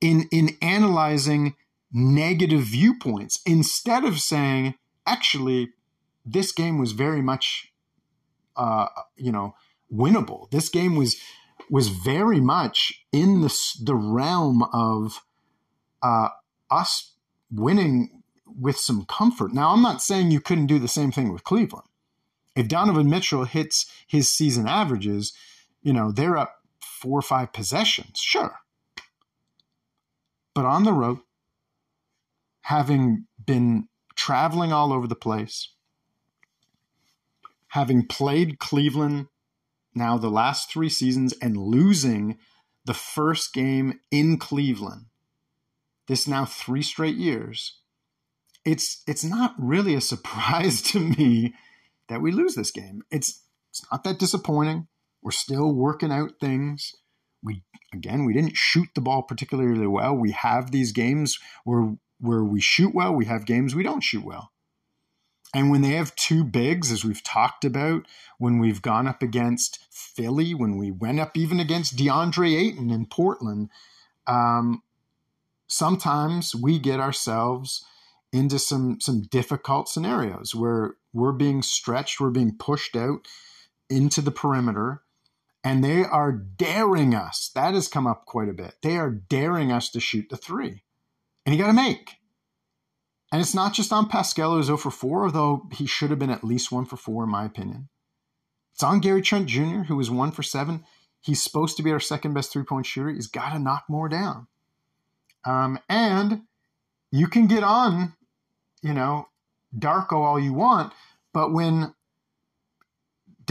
in 0.00 0.28
in 0.30 0.56
analyzing 0.60 1.54
negative 1.92 2.62
viewpoints 2.62 3.40
instead 3.46 4.04
of 4.04 4.18
saying 4.18 4.74
actually 5.06 5.70
this 6.24 6.52
game 6.52 6.78
was 6.78 6.92
very 6.92 7.20
much, 7.22 7.72
uh, 8.56 8.86
you 9.16 9.32
know, 9.32 9.54
winnable. 9.92 10.50
This 10.50 10.68
game 10.68 10.96
was 10.96 11.16
was 11.70 11.88
very 11.88 12.40
much 12.40 12.92
in 13.12 13.40
the 13.40 13.54
the 13.82 13.94
realm 13.94 14.62
of 14.72 15.22
uh, 16.02 16.28
us 16.70 17.14
winning 17.50 18.22
with 18.46 18.76
some 18.76 19.04
comfort. 19.06 19.52
Now, 19.52 19.70
I'm 19.70 19.82
not 19.82 20.02
saying 20.02 20.30
you 20.30 20.40
couldn't 20.40 20.66
do 20.66 20.78
the 20.78 20.88
same 20.88 21.12
thing 21.12 21.32
with 21.32 21.44
Cleveland. 21.44 21.88
If 22.54 22.68
Donovan 22.68 23.08
Mitchell 23.08 23.44
hits 23.44 23.90
his 24.06 24.28
season 24.30 24.66
averages, 24.68 25.32
you 25.82 25.92
know, 25.92 26.12
they're 26.12 26.36
up 26.36 26.60
four 26.80 27.18
or 27.18 27.22
five 27.22 27.52
possessions, 27.52 28.18
sure. 28.18 28.60
But 30.54 30.64
on 30.64 30.84
the 30.84 30.92
road, 30.92 31.18
having 32.62 33.26
been 33.44 33.88
traveling 34.14 34.72
all 34.72 34.92
over 34.92 35.06
the 35.06 35.14
place, 35.14 35.72
having 37.68 38.06
played 38.06 38.58
Cleveland 38.58 39.26
now 39.94 40.16
the 40.16 40.30
last 40.30 40.70
three 40.70 40.88
seasons 40.88 41.34
and 41.40 41.56
losing 41.56 42.38
the 42.84 42.94
first 42.94 43.52
game 43.52 44.00
in 44.10 44.38
Cleveland, 44.38 45.06
this 46.06 46.26
now 46.26 46.44
three 46.44 46.82
straight 46.82 47.16
years, 47.16 47.80
it's 48.64 49.02
it's 49.06 49.24
not 49.24 49.54
really 49.58 49.94
a 49.94 50.00
surprise 50.12 50.82
to 50.82 51.00
me 51.00 51.54
that 52.08 52.20
we 52.20 52.30
lose 52.30 52.54
this 52.54 52.70
game. 52.70 53.02
It's 53.10 53.42
it's 53.70 53.84
not 53.90 54.04
that 54.04 54.18
disappointing. 54.18 54.88
We're 55.22 55.30
still 55.30 55.72
working 55.72 56.12
out 56.12 56.32
things. 56.40 56.94
We 57.42 57.62
again, 57.92 58.24
we 58.24 58.32
didn't 58.32 58.56
shoot 58.56 58.88
the 58.94 59.00
ball 59.00 59.22
particularly 59.22 59.86
well. 59.86 60.14
We 60.14 60.32
have 60.32 60.70
these 60.70 60.92
games 60.92 61.38
where 61.64 61.94
where 62.20 62.44
we 62.44 62.60
shoot 62.60 62.94
well. 62.94 63.12
We 63.14 63.24
have 63.26 63.46
games 63.46 63.74
we 63.74 63.82
don't 63.82 64.02
shoot 64.02 64.24
well. 64.24 64.52
And 65.54 65.70
when 65.70 65.82
they 65.82 65.90
have 65.90 66.16
two 66.16 66.44
bigs, 66.44 66.90
as 66.90 67.04
we've 67.04 67.22
talked 67.22 67.64
about, 67.64 68.06
when 68.38 68.58
we've 68.58 68.80
gone 68.80 69.06
up 69.06 69.22
against 69.22 69.80
Philly, 69.90 70.54
when 70.54 70.78
we 70.78 70.90
went 70.90 71.20
up 71.20 71.36
even 71.36 71.60
against 71.60 71.96
DeAndre 71.96 72.58
Ayton 72.58 72.90
in 72.90 73.04
Portland, 73.04 73.68
um, 74.26 74.82
sometimes 75.68 76.54
we 76.54 76.78
get 76.78 77.00
ourselves 77.00 77.84
into 78.32 78.58
some 78.58 78.98
some 79.00 79.22
difficult 79.22 79.88
scenarios 79.88 80.54
where 80.54 80.94
we're 81.12 81.32
being 81.32 81.60
stretched, 81.60 82.18
we're 82.18 82.30
being 82.30 82.56
pushed 82.56 82.96
out 82.96 83.28
into 83.90 84.22
the 84.22 84.30
perimeter, 84.30 85.02
and 85.64 85.82
they 85.84 86.04
are 86.04 86.32
daring 86.32 87.14
us. 87.14 87.50
That 87.54 87.74
has 87.74 87.88
come 87.88 88.06
up 88.06 88.24
quite 88.26 88.48
a 88.48 88.54
bit. 88.54 88.76
They 88.82 88.96
are 88.96 89.10
daring 89.10 89.70
us 89.70 89.90
to 89.90 90.00
shoot 90.00 90.28
the 90.28 90.36
three, 90.36 90.82
and 91.44 91.54
you 91.54 91.60
got 91.60 91.68
to 91.68 91.72
make. 91.72 92.16
And 93.32 93.40
it's 93.40 93.54
not 93.54 93.72
just 93.72 93.92
on 93.92 94.08
Pascal, 94.08 94.54
who's 94.54 94.66
0 94.66 94.76
for 94.76 94.90
4, 94.90 95.24
although 95.24 95.66
he 95.72 95.86
should 95.86 96.10
have 96.10 96.18
been 96.18 96.30
at 96.30 96.44
least 96.44 96.70
1 96.70 96.84
for 96.84 96.98
4, 96.98 97.24
in 97.24 97.30
my 97.30 97.46
opinion. 97.46 97.88
It's 98.74 98.82
on 98.82 99.00
Gary 99.00 99.22
Trent 99.22 99.46
Jr., 99.46 99.84
who 99.84 99.96
was 99.96 100.10
1 100.10 100.32
for 100.32 100.42
7. 100.42 100.84
He's 101.22 101.42
supposed 101.42 101.78
to 101.78 101.82
be 101.82 101.92
our 101.92 102.00
second 102.00 102.34
best 102.34 102.52
three 102.52 102.64
point 102.64 102.84
shooter. 102.84 103.10
He's 103.10 103.28
got 103.28 103.52
to 103.52 103.58
knock 103.58 103.84
more 103.88 104.08
down. 104.08 104.48
Um, 105.46 105.78
and 105.88 106.42
you 107.10 107.26
can 107.26 107.46
get 107.46 107.64
on, 107.64 108.14
you 108.82 108.92
know, 108.92 109.28
Darko 109.76 110.14
all 110.14 110.38
you 110.38 110.52
want, 110.52 110.92
but 111.32 111.52
when 111.52 111.94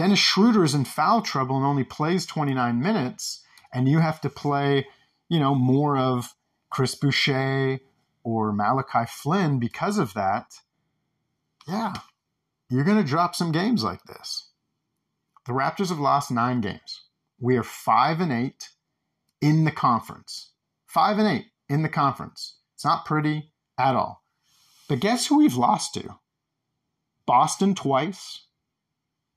Dennis 0.01 0.17
Schroeder 0.17 0.63
is 0.63 0.73
in 0.73 0.85
foul 0.85 1.21
trouble 1.21 1.57
and 1.57 1.63
only 1.63 1.83
plays 1.83 2.25
29 2.25 2.81
minutes, 2.81 3.45
and 3.71 3.87
you 3.87 3.99
have 3.99 4.19
to 4.21 4.31
play, 4.31 4.87
you 5.29 5.39
know, 5.39 5.53
more 5.53 5.95
of 5.95 6.33
Chris 6.71 6.95
Boucher 6.95 7.79
or 8.23 8.51
Malachi 8.51 9.05
Flynn 9.07 9.59
because 9.59 9.99
of 9.99 10.15
that, 10.15 10.55
yeah, 11.67 11.93
you're 12.67 12.83
going 12.83 12.97
to 12.97 13.07
drop 13.07 13.35
some 13.35 13.51
games 13.51 13.83
like 13.83 14.01
this. 14.05 14.49
The 15.45 15.53
Raptors 15.53 15.89
have 15.89 15.99
lost 15.99 16.31
nine 16.31 16.61
games. 16.61 17.03
We 17.39 17.55
are 17.57 17.61
five 17.61 18.19
and 18.21 18.31
eight 18.31 18.69
in 19.39 19.65
the 19.65 19.71
conference. 19.71 20.49
Five 20.87 21.19
and 21.19 21.27
eight 21.27 21.51
in 21.69 21.83
the 21.83 21.89
conference. 21.89 22.57
It's 22.73 22.83
not 22.83 23.05
pretty 23.05 23.51
at 23.77 23.95
all. 23.95 24.23
But 24.89 24.99
guess 24.99 25.27
who 25.27 25.37
we've 25.37 25.57
lost 25.57 25.93
to? 25.93 26.15
Boston 27.27 27.75
twice, 27.75 28.47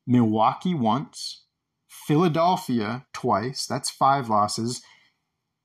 Milwaukee 0.07 0.75
once, 0.75 1.43
Philadelphia 1.89 3.07
twice. 3.13 3.67
That's 3.67 3.91
five 3.91 4.29
losses. 4.29 4.83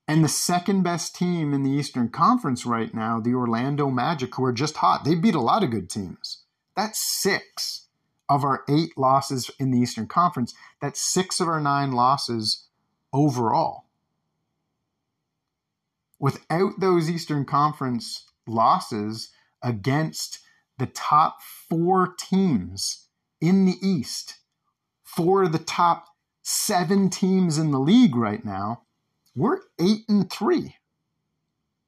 And 0.07 0.23
the 0.23 0.29
second 0.29 0.83
best 0.83 1.15
team 1.15 1.53
in 1.53 1.63
the 1.63 1.69
Eastern 1.69 2.09
Conference 2.09 2.65
right 2.65 2.93
now, 2.93 3.19
the 3.19 3.33
Orlando 3.33 3.89
Magic, 3.89 4.35
who 4.35 4.43
are 4.45 4.53
just 4.53 4.77
hot. 4.77 5.03
They 5.05 5.15
beat 5.15 5.35
a 5.35 5.41
lot 5.41 5.63
of 5.63 5.71
good 5.71 5.89
teams. 5.89 6.43
That's 6.75 6.99
six 6.99 7.87
of 8.27 8.43
our 8.43 8.63
eight 8.69 8.97
losses 8.97 9.51
in 9.59 9.71
the 9.71 9.79
Eastern 9.79 10.07
Conference. 10.07 10.53
That's 10.81 11.01
six 11.01 11.39
of 11.39 11.47
our 11.47 11.59
nine 11.59 11.91
losses 11.91 12.67
overall. 13.11 13.85
Without 16.19 16.79
those 16.79 17.09
Eastern 17.09 17.45
Conference 17.45 18.25
losses 18.47 19.29
against 19.61 20.39
the 20.77 20.85
top 20.85 21.41
four 21.41 22.15
teams 22.17 23.08
in 23.41 23.65
the 23.65 23.75
East, 23.81 24.35
four 25.03 25.43
of 25.43 25.51
the 25.51 25.59
top 25.59 26.05
seven 26.41 27.09
teams 27.09 27.57
in 27.57 27.71
the 27.71 27.79
league 27.79 28.15
right 28.15 28.43
now, 28.43 28.83
we're 29.35 29.59
eight 29.79 30.03
and 30.09 30.29
three. 30.29 30.75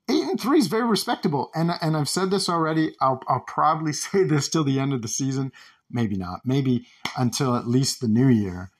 Eight 0.09 0.23
and 0.23 0.39
three 0.39 0.59
is 0.59 0.67
very 0.67 0.85
respectable, 0.85 1.51
and 1.55 1.71
and 1.81 1.95
I've 1.95 2.09
said 2.09 2.31
this 2.31 2.49
already. 2.49 2.95
I'll 3.01 3.21
I'll 3.27 3.43
probably 3.47 3.93
say 3.93 4.23
this 4.23 4.49
till 4.49 4.63
the 4.63 4.79
end 4.79 4.93
of 4.93 5.01
the 5.01 5.07
season. 5.07 5.51
Maybe 5.89 6.15
not. 6.15 6.41
Maybe 6.45 6.87
until 7.17 7.55
at 7.55 7.67
least 7.67 7.99
the 7.99 8.07
new 8.07 8.27
year. 8.27 8.71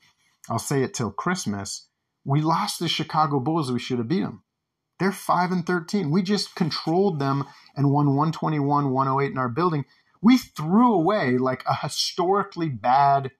I'll 0.50 0.60
say 0.60 0.84
it 0.84 0.94
till 0.94 1.12
Christmas. 1.12 1.88
We 2.24 2.42
lost 2.42 2.80
the 2.80 2.88
Chicago 2.88 3.40
Bulls. 3.40 3.72
We 3.72 3.80
should 3.80 3.98
have 3.98 4.08
beat 4.08 4.22
them. 4.22 4.44
They're 5.00 5.12
five 5.12 5.52
and 5.52 5.66
thirteen. 5.66 6.12
We 6.12 6.22
just 6.22 6.56
controlled 6.56 7.20
them 7.20 7.46
and 7.76 7.92
won 7.92 8.08
121, 8.08 8.92
108 8.92 9.32
in 9.32 9.38
our 9.38 9.50
building. 9.50 9.86
We 10.22 10.38
threw 10.38 10.94
away 10.94 11.38
like 11.38 11.64
a 11.66 11.76
historically 11.76 12.70
bad 12.70 13.32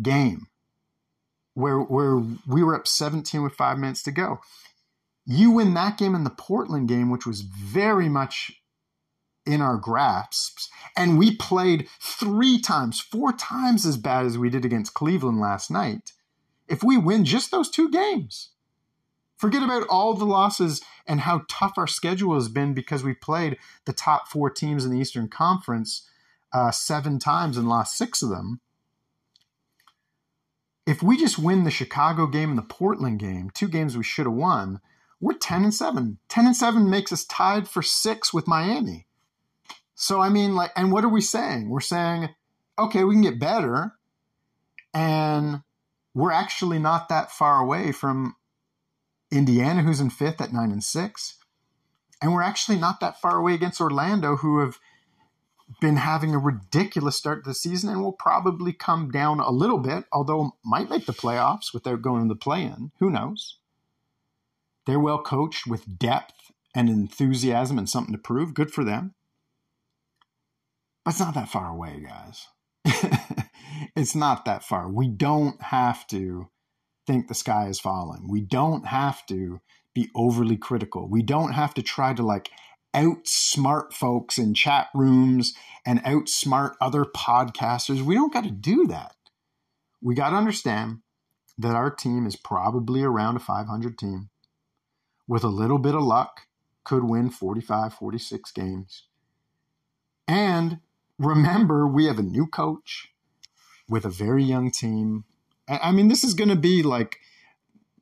game 0.00 0.48
where 1.54 1.78
where 1.78 2.16
we 2.46 2.62
were 2.62 2.74
up 2.74 2.86
17 2.86 3.42
with 3.42 3.54
five 3.54 3.78
minutes 3.78 4.02
to 4.04 4.12
go. 4.12 4.40
You 5.26 5.50
win 5.50 5.74
that 5.74 5.98
game 5.98 6.14
in 6.14 6.24
the 6.24 6.30
Portland 6.30 6.88
game, 6.88 7.10
which 7.10 7.26
was 7.26 7.42
very 7.42 8.08
much 8.08 8.52
in 9.44 9.60
our 9.62 9.76
grasps, 9.76 10.68
and 10.96 11.18
we 11.18 11.34
played 11.34 11.88
three 12.00 12.60
times, 12.60 13.00
four 13.00 13.32
times 13.32 13.86
as 13.86 13.96
bad 13.96 14.26
as 14.26 14.36
we 14.36 14.50
did 14.50 14.64
against 14.64 14.94
Cleveland 14.94 15.40
last 15.40 15.70
night. 15.70 16.12
If 16.68 16.84
we 16.84 16.98
win 16.98 17.24
just 17.24 17.50
those 17.50 17.70
two 17.70 17.90
games, 17.90 18.50
forget 19.38 19.62
about 19.62 19.86
all 19.88 20.12
the 20.14 20.26
losses 20.26 20.82
and 21.06 21.20
how 21.20 21.42
tough 21.48 21.72
our 21.78 21.86
schedule 21.86 22.34
has 22.34 22.48
been 22.48 22.74
because 22.74 23.02
we 23.02 23.14
played 23.14 23.56
the 23.86 23.92
top 23.94 24.28
four 24.28 24.50
teams 24.50 24.84
in 24.84 24.90
the 24.90 25.00
Eastern 25.00 25.28
Conference 25.28 26.06
uh, 26.52 26.70
seven 26.70 27.18
times 27.18 27.56
and 27.56 27.68
lost 27.68 27.96
six 27.96 28.22
of 28.22 28.28
them 28.28 28.60
if 30.88 31.02
we 31.02 31.18
just 31.18 31.38
win 31.38 31.64
the 31.64 31.70
Chicago 31.70 32.26
game 32.26 32.48
and 32.48 32.56
the 32.56 32.62
Portland 32.62 33.18
game, 33.18 33.50
two 33.52 33.68
games 33.68 33.94
we 33.94 34.02
should 34.02 34.24
have 34.24 34.34
won, 34.34 34.80
we're 35.20 35.34
10 35.34 35.64
and 35.64 35.74
7. 35.74 36.16
10 36.30 36.46
and 36.46 36.56
7 36.56 36.88
makes 36.88 37.12
us 37.12 37.26
tied 37.26 37.68
for 37.68 37.82
6 37.82 38.32
with 38.32 38.48
Miami. 38.48 39.06
So 39.94 40.22
I 40.22 40.30
mean 40.30 40.54
like 40.54 40.72
and 40.76 40.90
what 40.90 41.04
are 41.04 41.10
we 41.10 41.20
saying? 41.20 41.68
We're 41.68 41.80
saying 41.80 42.30
okay, 42.78 43.04
we 43.04 43.14
can 43.14 43.22
get 43.22 43.38
better 43.38 43.92
and 44.94 45.60
we're 46.14 46.32
actually 46.32 46.78
not 46.78 47.10
that 47.10 47.32
far 47.32 47.60
away 47.60 47.92
from 47.92 48.36
Indiana 49.30 49.82
who's 49.82 50.00
in 50.00 50.10
5th 50.10 50.40
at 50.40 50.52
9 50.52 50.70
and 50.70 50.82
6. 50.82 51.36
And 52.20 52.32
we're 52.32 52.42
actually 52.42 52.78
not 52.78 53.00
that 53.00 53.20
far 53.20 53.36
away 53.38 53.54
against 53.54 53.80
Orlando 53.80 54.36
who 54.36 54.60
have 54.60 54.78
been 55.80 55.96
having 55.96 56.34
a 56.34 56.38
ridiculous 56.38 57.16
start 57.16 57.44
to 57.44 57.50
the 57.50 57.54
season 57.54 57.90
and 57.90 58.00
will 58.00 58.12
probably 58.12 58.72
come 58.72 59.10
down 59.10 59.38
a 59.38 59.50
little 59.50 59.78
bit, 59.78 60.04
although 60.12 60.56
might 60.64 60.90
make 60.90 61.06
the 61.06 61.12
playoffs 61.12 61.74
without 61.74 62.02
going 62.02 62.22
to 62.22 62.34
the 62.34 62.38
play 62.38 62.62
in. 62.62 62.90
Who 62.98 63.10
knows? 63.10 63.58
They're 64.86 64.98
well 64.98 65.22
coached 65.22 65.66
with 65.66 65.98
depth 65.98 66.50
and 66.74 66.88
enthusiasm 66.88 67.78
and 67.78 67.88
something 67.88 68.14
to 68.14 68.18
prove. 68.18 68.54
Good 68.54 68.72
for 68.72 68.84
them. 68.84 69.14
But 71.04 71.12
it's 71.12 71.20
not 71.20 71.34
that 71.34 71.50
far 71.50 71.68
away, 71.68 72.04
guys. 72.06 72.46
it's 73.94 74.14
not 74.14 74.44
that 74.46 74.64
far. 74.64 74.88
We 74.88 75.08
don't 75.08 75.60
have 75.62 76.06
to 76.08 76.48
think 77.08 77.26
the 77.26 77.34
sky 77.34 77.68
is 77.68 77.80
falling. 77.80 78.28
We 78.28 78.42
don't 78.42 78.86
have 78.86 79.24
to 79.26 79.60
be 79.94 80.10
overly 80.14 80.58
critical. 80.58 81.08
We 81.08 81.22
don't 81.22 81.52
have 81.52 81.72
to 81.74 81.82
try 81.82 82.12
to 82.12 82.22
like 82.22 82.50
outsmart 82.94 83.94
folks 83.94 84.36
in 84.36 84.52
chat 84.52 84.88
rooms 84.94 85.54
and 85.86 86.04
outsmart 86.04 86.74
other 86.82 87.06
podcasters. 87.06 88.02
We 88.02 88.14
don't 88.14 88.32
got 88.32 88.44
to 88.44 88.50
do 88.50 88.86
that. 88.88 89.16
We 90.02 90.14
got 90.14 90.30
to 90.30 90.36
understand 90.36 90.98
that 91.56 91.74
our 91.74 91.90
team 91.90 92.26
is 92.26 92.36
probably 92.36 93.02
around 93.02 93.36
a 93.36 93.40
500 93.40 93.98
team. 93.98 94.28
With 95.26 95.44
a 95.44 95.48
little 95.48 95.78
bit 95.78 95.94
of 95.94 96.02
luck, 96.02 96.42
could 96.84 97.04
win 97.04 97.30
45, 97.30 97.94
46 97.94 98.52
games. 98.52 99.04
And 100.26 100.80
remember, 101.18 101.86
we 101.86 102.04
have 102.04 102.18
a 102.18 102.22
new 102.22 102.46
coach 102.46 103.08
with 103.88 104.04
a 104.04 104.10
very 104.10 104.44
young 104.44 104.70
team. 104.70 105.24
I 105.68 105.92
mean, 105.92 106.08
this 106.08 106.24
is 106.24 106.34
going 106.34 106.48
to 106.48 106.56
be 106.56 106.82
like, 106.82 107.18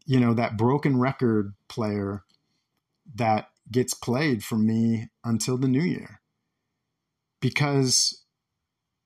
you 0.05 0.21
know, 0.21 0.35
that 0.35 0.57
broken 0.57 0.99
record 0.99 1.55
player 1.69 2.25
that 3.15 3.49
gets 3.71 3.95
played 3.95 4.45
for 4.45 4.57
me 4.57 5.09
until 5.25 5.59
the 5.59 5.69
new 5.69 5.83
year 5.83 6.21
because 7.41 8.25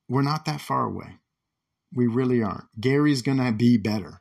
we're 0.08 0.22
not 0.22 0.44
that 0.44 0.60
far 0.60 0.84
away. 0.84 1.18
We 1.94 2.06
really 2.06 2.42
aren't. 2.42 2.68
Gary's 2.80 3.22
going 3.22 3.38
to 3.38 3.52
be 3.52 3.76
better. 3.76 4.20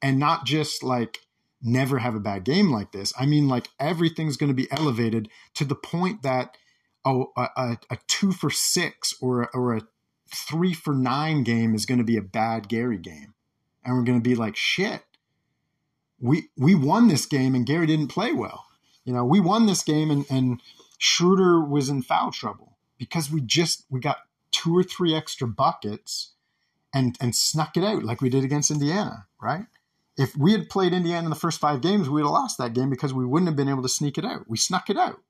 And 0.00 0.18
not 0.18 0.44
just 0.44 0.82
like 0.82 1.20
never 1.62 1.98
have 1.98 2.14
a 2.14 2.20
bad 2.20 2.44
game 2.44 2.70
like 2.70 2.92
this. 2.92 3.12
I 3.18 3.26
mean, 3.26 3.48
like 3.48 3.68
everything's 3.80 4.36
going 4.36 4.48
to 4.48 4.54
be 4.54 4.70
elevated 4.70 5.28
to 5.54 5.64
the 5.64 5.74
point 5.74 6.22
that 6.22 6.56
oh, 7.04 7.32
a, 7.36 7.48
a, 7.56 7.78
a 7.90 7.98
two 8.06 8.32
for 8.32 8.50
six 8.50 9.14
or, 9.20 9.50
or 9.54 9.76
a 9.76 9.82
three 10.32 10.74
for 10.74 10.94
nine 10.94 11.42
game 11.42 11.74
is 11.74 11.86
going 11.86 11.98
to 11.98 12.04
be 12.04 12.16
a 12.16 12.22
bad 12.22 12.68
Gary 12.68 12.98
game. 12.98 13.34
And 13.84 13.96
we're 13.96 14.04
going 14.04 14.18
to 14.18 14.28
be 14.28 14.34
like, 14.34 14.56
shit, 14.56 15.02
we, 16.20 16.48
we 16.56 16.74
won 16.74 17.08
this 17.08 17.26
game 17.26 17.54
and 17.54 17.66
Gary 17.66 17.86
didn't 17.86 18.08
play 18.08 18.32
well. 18.32 18.66
You 19.04 19.12
know, 19.12 19.24
we 19.24 19.40
won 19.40 19.66
this 19.66 19.82
game 19.82 20.10
and, 20.10 20.24
and 20.30 20.60
Schroeder 20.98 21.60
was 21.60 21.88
in 21.88 22.02
foul 22.02 22.32
trouble 22.32 22.78
because 22.98 23.30
we 23.30 23.40
just 23.40 23.84
we 23.90 24.00
got 24.00 24.18
two 24.50 24.76
or 24.76 24.82
three 24.82 25.14
extra 25.14 25.46
buckets 25.46 26.32
and 26.94 27.16
and 27.20 27.34
snuck 27.34 27.76
it 27.76 27.84
out 27.84 28.04
like 28.04 28.22
we 28.22 28.30
did 28.30 28.44
against 28.44 28.70
Indiana, 28.70 29.26
right? 29.42 29.66
If 30.16 30.36
we 30.36 30.52
had 30.52 30.70
played 30.70 30.92
Indiana 30.92 31.24
in 31.24 31.30
the 31.30 31.36
first 31.36 31.60
five 31.60 31.80
games, 31.80 32.08
we 32.08 32.22
would 32.22 32.28
have 32.28 32.32
lost 32.32 32.56
that 32.58 32.72
game 32.72 32.88
because 32.88 33.12
we 33.12 33.26
wouldn't 33.26 33.48
have 33.48 33.56
been 33.56 33.68
able 33.68 33.82
to 33.82 33.88
sneak 33.88 34.16
it 34.16 34.24
out. 34.24 34.48
We 34.48 34.56
snuck 34.56 34.88
it 34.88 34.96
out. 34.96 35.20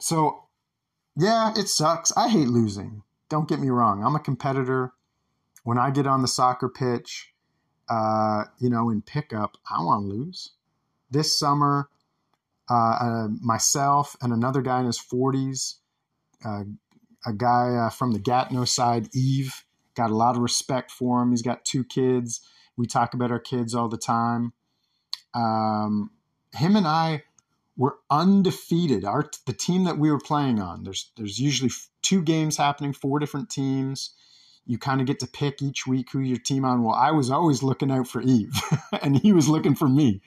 So, 0.00 0.44
yeah, 1.16 1.52
it 1.54 1.68
sucks. 1.68 2.16
I 2.16 2.30
hate 2.30 2.48
losing. 2.48 3.02
Don't 3.28 3.46
get 3.46 3.60
me 3.60 3.68
wrong. 3.68 4.02
I'm 4.02 4.16
a 4.16 4.20
competitor. 4.20 4.94
When 5.62 5.78
I 5.78 5.90
get 5.90 6.06
on 6.06 6.22
the 6.22 6.28
soccer 6.28 6.68
pitch, 6.68 7.32
uh, 7.88 8.44
you 8.58 8.70
know, 8.70 8.90
in 8.90 9.02
pickup, 9.02 9.56
I 9.68 9.82
want 9.82 10.04
to 10.04 10.08
lose. 10.08 10.52
This 11.10 11.36
summer, 11.36 11.88
uh, 12.70 12.74
uh, 12.74 13.28
myself 13.40 14.16
and 14.22 14.32
another 14.32 14.62
guy 14.62 14.80
in 14.80 14.86
his 14.86 14.98
40s, 14.98 15.76
uh, 16.44 16.64
a 17.26 17.32
guy 17.32 17.74
uh, 17.74 17.90
from 17.90 18.12
the 18.12 18.18
Gatineau 18.18 18.64
side, 18.64 19.08
Yves, 19.12 19.64
got 19.94 20.10
a 20.10 20.16
lot 20.16 20.36
of 20.36 20.42
respect 20.42 20.90
for 20.90 21.20
him. 21.20 21.30
He's 21.30 21.42
got 21.42 21.64
two 21.64 21.84
kids. 21.84 22.40
We 22.76 22.86
talk 22.86 23.12
about 23.12 23.32
our 23.32 23.40
kids 23.40 23.74
all 23.74 23.88
the 23.88 23.98
time. 23.98 24.52
Um, 25.34 26.12
him 26.54 26.76
and 26.76 26.86
I 26.86 27.24
were 27.76 27.98
undefeated. 28.08 29.04
Our 29.04 29.30
the 29.46 29.52
team 29.52 29.84
that 29.84 29.98
we 29.98 30.10
were 30.10 30.20
playing 30.20 30.60
on. 30.60 30.84
There's 30.84 31.10
there's 31.16 31.38
usually 31.38 31.70
two 32.02 32.22
games 32.22 32.56
happening, 32.56 32.92
four 32.92 33.18
different 33.18 33.50
teams 33.50 34.14
you 34.66 34.78
kind 34.78 35.00
of 35.00 35.06
get 35.06 35.20
to 35.20 35.26
pick 35.26 35.62
each 35.62 35.86
week 35.86 36.12
who 36.12 36.20
your 36.20 36.38
team 36.38 36.64
on. 36.64 36.82
Well, 36.82 36.94
I 36.94 37.10
was 37.10 37.30
always 37.30 37.62
looking 37.62 37.90
out 37.90 38.06
for 38.06 38.22
Yves, 38.22 38.62
and 39.02 39.18
he 39.18 39.32
was 39.32 39.48
looking 39.48 39.74
for 39.74 39.88
me. 39.88 40.20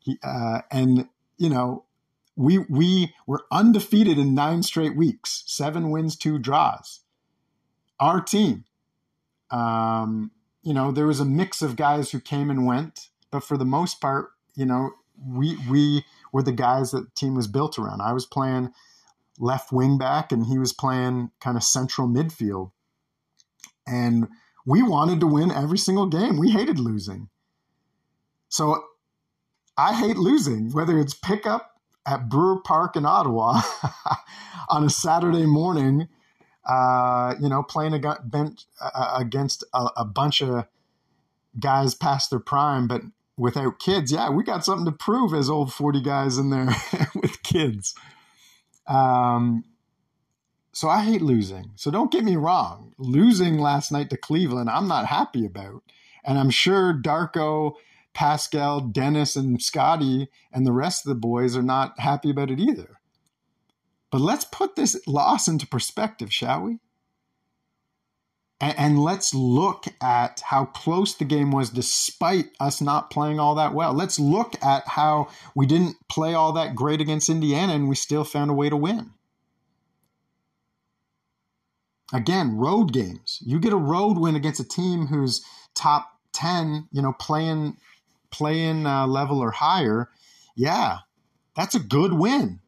He, 0.00 0.18
uh, 0.22 0.62
and 0.70 1.08
you 1.38 1.48
know, 1.48 1.84
we 2.36 2.58
we 2.58 3.14
were 3.26 3.44
undefeated 3.50 4.18
in 4.18 4.34
nine 4.34 4.62
straight 4.62 4.96
weeks, 4.96 5.44
seven 5.46 5.90
wins, 5.90 6.16
two 6.16 6.38
draws. 6.38 7.00
Our 8.00 8.20
team, 8.20 8.64
um, 9.50 10.32
you 10.62 10.74
know, 10.74 10.90
there 10.90 11.06
was 11.06 11.20
a 11.20 11.24
mix 11.24 11.62
of 11.62 11.76
guys 11.76 12.10
who 12.10 12.20
came 12.20 12.50
and 12.50 12.66
went, 12.66 13.10
but 13.30 13.44
for 13.44 13.56
the 13.56 13.64
most 13.64 14.00
part, 14.00 14.30
you 14.54 14.66
know, 14.66 14.90
we 15.24 15.56
we 15.70 16.04
were 16.32 16.42
the 16.42 16.52
guys 16.52 16.90
that 16.90 17.04
the 17.04 17.14
team 17.14 17.34
was 17.34 17.46
built 17.46 17.78
around. 17.78 18.00
I 18.00 18.12
was 18.12 18.26
playing 18.26 18.72
left 19.38 19.72
wing 19.72 19.98
back, 19.98 20.32
and 20.32 20.46
he 20.46 20.58
was 20.58 20.72
playing 20.72 21.30
kind 21.40 21.56
of 21.56 21.62
central 21.62 22.08
midfield 22.08 22.72
and 23.86 24.28
we 24.66 24.82
wanted 24.82 25.20
to 25.20 25.26
win 25.26 25.50
every 25.50 25.78
single 25.78 26.06
game. 26.06 26.38
We 26.38 26.50
hated 26.50 26.78
losing. 26.78 27.28
So 28.48 28.84
I 29.76 29.94
hate 29.94 30.16
losing, 30.16 30.72
whether 30.72 30.98
it's 30.98 31.14
pickup 31.14 31.80
at 32.06 32.28
Brewer 32.28 32.60
Park 32.60 32.96
in 32.96 33.06
Ottawa 33.06 33.62
on 34.68 34.84
a 34.84 34.90
Saturday 34.90 35.46
morning, 35.46 36.08
uh, 36.68 37.34
you 37.40 37.48
know, 37.48 37.62
playing 37.62 37.94
against 37.94 39.64
a, 39.72 39.86
a 39.96 40.04
bunch 40.04 40.42
of 40.42 40.66
guys 41.58 41.94
past 41.94 42.30
their 42.30 42.40
prime, 42.40 42.86
but 42.86 43.02
without 43.36 43.78
kids. 43.78 44.12
Yeah, 44.12 44.30
we 44.30 44.44
got 44.44 44.64
something 44.64 44.86
to 44.86 44.92
prove 44.92 45.34
as 45.34 45.50
old 45.50 45.72
40 45.72 46.02
guys 46.02 46.38
in 46.38 46.50
there 46.50 46.74
with 47.14 47.42
kids. 47.42 47.94
Um, 48.86 49.64
so 50.72 50.88
I 50.88 51.04
hate 51.04 51.22
losing. 51.22 51.72
So 51.76 51.90
don't 51.90 52.10
get 52.10 52.24
me 52.24 52.36
wrong. 52.36 52.94
Losing 52.98 53.58
last 53.58 53.92
night 53.92 54.08
to 54.10 54.16
Cleveland, 54.16 54.70
I'm 54.70 54.88
not 54.88 55.06
happy 55.06 55.44
about. 55.44 55.82
And 56.24 56.38
I'm 56.38 56.50
sure 56.50 56.94
Darko, 56.94 57.74
Pascal, 58.14 58.80
Dennis, 58.80 59.36
and 59.36 59.62
Scottie 59.62 60.28
and 60.52 60.66
the 60.66 60.72
rest 60.72 61.04
of 61.04 61.10
the 61.10 61.20
boys 61.20 61.56
are 61.56 61.62
not 61.62 61.98
happy 62.00 62.30
about 62.30 62.50
it 62.50 62.58
either. 62.58 62.98
But 64.10 64.20
let's 64.20 64.44
put 64.44 64.76
this 64.76 65.00
loss 65.06 65.48
into 65.48 65.66
perspective, 65.66 66.32
shall 66.32 66.62
we? 66.62 66.78
And, 68.60 69.02
let's 69.02 69.34
look 69.34 69.86
at 70.00 70.40
how 70.46 70.66
close 70.66 71.16
the 71.16 71.24
game 71.24 71.50
was 71.50 71.68
despite 71.68 72.50
us 72.60 72.80
not 72.80 73.10
playing 73.10 73.40
all 73.40 73.56
that 73.56 73.74
well. 73.74 73.92
Let's 73.92 74.20
look 74.20 74.54
at 74.62 74.86
how 74.86 75.30
we 75.56 75.66
didn't 75.66 75.96
play 76.08 76.32
all 76.32 76.52
that 76.52 76.76
great 76.76 77.00
against 77.00 77.28
Indiana 77.28 77.72
and 77.72 77.88
we 77.88 77.96
still 77.96 78.22
found 78.22 78.52
a 78.52 78.54
way 78.54 78.70
to 78.70 78.76
win. 78.76 79.14
Again, 82.12 82.56
road 82.56 82.92
games. 82.92 83.42
You 83.44 83.58
get 83.58 83.72
a 83.72 83.76
road 83.76 84.18
win 84.18 84.36
against 84.36 84.60
a 84.60 84.68
team 84.68 85.06
who's 85.06 85.44
top 85.74 86.18
10, 86.32 86.88
you 86.92 87.02
know, 87.02 87.12
playing 87.12 87.76
playing 88.30 88.86
uh, 88.86 89.06
level 89.06 89.40
or 89.40 89.50
higher. 89.50 90.10
Yeah, 90.56 90.98
that's 91.56 91.74
a 91.74 91.80
good 91.80 92.14
win. 92.14 92.60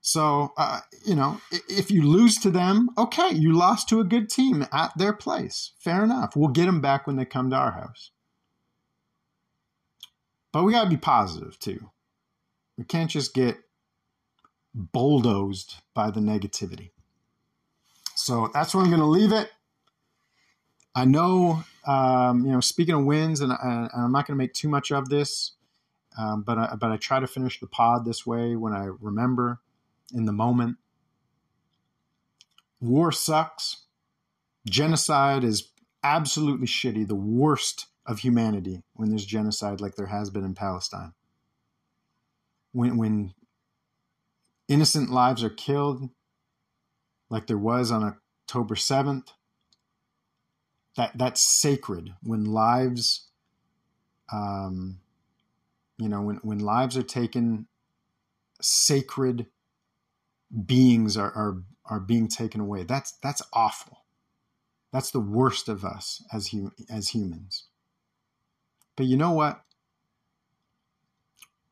So, 0.00 0.52
uh, 0.58 0.80
you 1.06 1.14
know, 1.14 1.40
if 1.50 1.90
you 1.90 2.02
lose 2.02 2.36
to 2.40 2.50
them, 2.50 2.90
okay, 2.98 3.30
you 3.30 3.52
lost 3.52 3.88
to 3.88 4.00
a 4.00 4.04
good 4.04 4.28
team 4.28 4.66
at 4.70 4.92
their 4.98 5.14
place. 5.14 5.72
Fair 5.78 6.04
enough. 6.04 6.36
We'll 6.36 6.50
get 6.50 6.66
them 6.66 6.82
back 6.82 7.06
when 7.06 7.16
they 7.16 7.24
come 7.24 7.48
to 7.50 7.56
our 7.56 7.72
house. 7.72 8.10
But 10.52 10.64
we 10.64 10.72
got 10.72 10.84
to 10.84 10.90
be 10.90 10.98
positive 10.98 11.58
too. 11.58 11.90
We 12.76 12.84
can't 12.84 13.10
just 13.10 13.32
get 13.32 13.56
bulldozed 14.74 15.76
by 15.94 16.10
the 16.10 16.20
negativity. 16.20 16.90
So 18.24 18.50
that's 18.54 18.74
where 18.74 18.82
I'm 18.82 18.88
going 18.88 19.02
to 19.02 19.06
leave 19.06 19.32
it. 19.32 19.52
I 20.94 21.04
know, 21.04 21.62
um, 21.86 22.46
you 22.46 22.52
know, 22.52 22.60
speaking 22.60 22.94
of 22.94 23.04
wins, 23.04 23.42
and, 23.42 23.52
and 23.52 23.90
I'm 23.94 24.12
not 24.12 24.26
going 24.26 24.38
to 24.38 24.42
make 24.42 24.54
too 24.54 24.70
much 24.70 24.90
of 24.90 25.10
this, 25.10 25.52
um, 26.16 26.40
but 26.40 26.56
I, 26.56 26.74
but 26.80 26.90
I 26.90 26.96
try 26.96 27.20
to 27.20 27.26
finish 27.26 27.60
the 27.60 27.66
pod 27.66 28.06
this 28.06 28.24
way 28.24 28.56
when 28.56 28.72
I 28.72 28.88
remember 28.98 29.60
in 30.14 30.24
the 30.24 30.32
moment. 30.32 30.78
War 32.80 33.12
sucks. 33.12 33.82
Genocide 34.66 35.44
is 35.44 35.68
absolutely 36.02 36.66
shitty, 36.66 37.06
the 37.06 37.14
worst 37.14 37.88
of 38.06 38.20
humanity 38.20 38.84
when 38.94 39.10
there's 39.10 39.26
genocide 39.26 39.82
like 39.82 39.96
there 39.96 40.06
has 40.06 40.30
been 40.30 40.44
in 40.46 40.54
Palestine. 40.54 41.12
When, 42.72 42.96
when 42.96 43.34
innocent 44.66 45.10
lives 45.10 45.44
are 45.44 45.50
killed, 45.50 46.08
like 47.34 47.48
there 47.48 47.58
was 47.58 47.90
on 47.90 48.04
October 48.04 48.76
7th, 48.76 49.30
that, 50.96 51.10
that's 51.18 51.42
sacred. 51.42 52.14
When 52.22 52.44
lives, 52.44 53.26
um, 54.32 55.00
you 55.98 56.08
know, 56.08 56.22
when, 56.22 56.36
when 56.36 56.60
lives 56.60 56.96
are 56.96 57.02
taken, 57.02 57.66
sacred 58.60 59.46
beings 60.64 61.16
are, 61.16 61.32
are 61.32 61.62
are 61.86 62.00
being 62.00 62.28
taken 62.28 62.60
away. 62.60 62.84
That's 62.84 63.12
that's 63.22 63.42
awful. 63.52 64.04
That's 64.92 65.10
the 65.10 65.20
worst 65.20 65.68
of 65.68 65.84
us 65.84 66.22
as 66.32 66.52
hum, 66.52 66.72
as 66.88 67.08
humans. 67.08 67.64
But 68.96 69.06
you 69.06 69.16
know 69.16 69.32
what? 69.32 69.62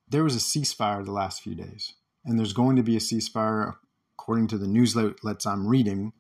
There 0.09 0.25
was 0.25 0.35
a 0.35 0.40
ceasefire 0.40 1.05
the 1.05 1.12
last 1.12 1.40
few 1.40 1.55
days, 1.55 1.94
and 2.25 2.37
there's 2.37 2.53
going 2.53 2.75
to 2.77 2.83
be 2.83 2.96
a 2.96 3.01
ceasefire, 3.01 3.77
according 4.22 4.46
to 4.46 4.56
the 4.56 4.66
newsletters 4.66 5.44
I'm 5.44 5.66
reading, 5.66 6.12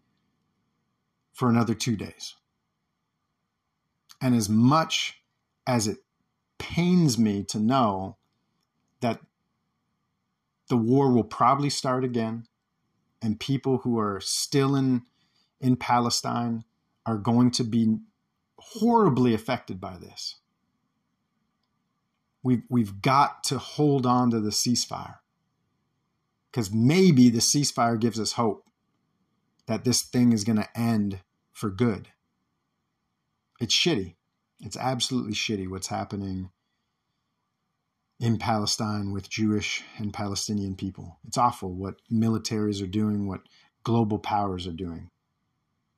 for 1.32 1.48
another 1.48 1.72
two 1.72 1.94
days. 1.94 2.34
And 4.20 4.34
as 4.34 4.48
much 4.48 5.22
as 5.68 5.86
it 5.86 5.98
pains 6.58 7.16
me 7.16 7.44
to 7.44 7.60
know 7.60 8.16
that 9.00 9.20
the 10.68 10.76
war 10.76 11.12
will 11.12 11.22
probably 11.22 11.70
start 11.70 12.02
again 12.02 12.46
and 13.22 13.38
people 13.38 13.78
who 13.78 14.00
are 14.00 14.20
still 14.20 14.74
in 14.74 15.02
in 15.60 15.76
Palestine 15.76 16.64
are 17.06 17.18
going 17.18 17.52
to 17.52 17.62
be 17.62 17.98
horribly 18.58 19.32
affected 19.32 19.80
by 19.80 19.96
this. 19.96 20.40
We've, 22.42 22.62
we've 22.68 23.00
got 23.00 23.44
to 23.44 23.58
hold 23.58 24.06
on 24.06 24.32
to 24.32 24.40
the 24.40 24.50
ceasefire 24.50 25.18
because 26.52 26.70
maybe 26.70 27.30
the 27.30 27.38
ceasefire 27.38 27.98
gives 27.98 28.20
us 28.20 28.32
hope 28.32 28.68
that 29.66 29.84
this 29.84 30.02
thing 30.02 30.32
is 30.32 30.44
going 30.44 30.58
to 30.58 30.78
end 30.78 31.20
for 31.50 31.70
good. 31.70 32.08
It's 33.58 33.74
shitty. 33.74 34.16
It's 34.60 34.76
absolutely 34.76 35.32
shitty 35.32 35.68
what's 35.68 35.88
happening 35.88 36.50
in 38.20 38.38
Palestine 38.38 39.12
with 39.12 39.30
Jewish 39.30 39.82
and 39.98 40.12
Palestinian 40.12 40.76
people. 40.76 41.18
It's 41.26 41.38
awful 41.38 41.72
what 41.72 41.96
militaries 42.12 42.82
are 42.82 42.86
doing, 42.86 43.26
what 43.26 43.40
global 43.82 44.18
powers 44.18 44.66
are 44.66 44.72
doing. 44.72 45.10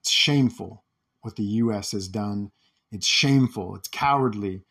It's 0.00 0.10
shameful 0.10 0.84
what 1.22 1.36
the 1.36 1.44
US 1.44 1.92
has 1.92 2.06
done. 2.06 2.52
It's 2.92 3.06
shameful. 3.06 3.74
It's 3.74 3.88
cowardly 3.88 4.62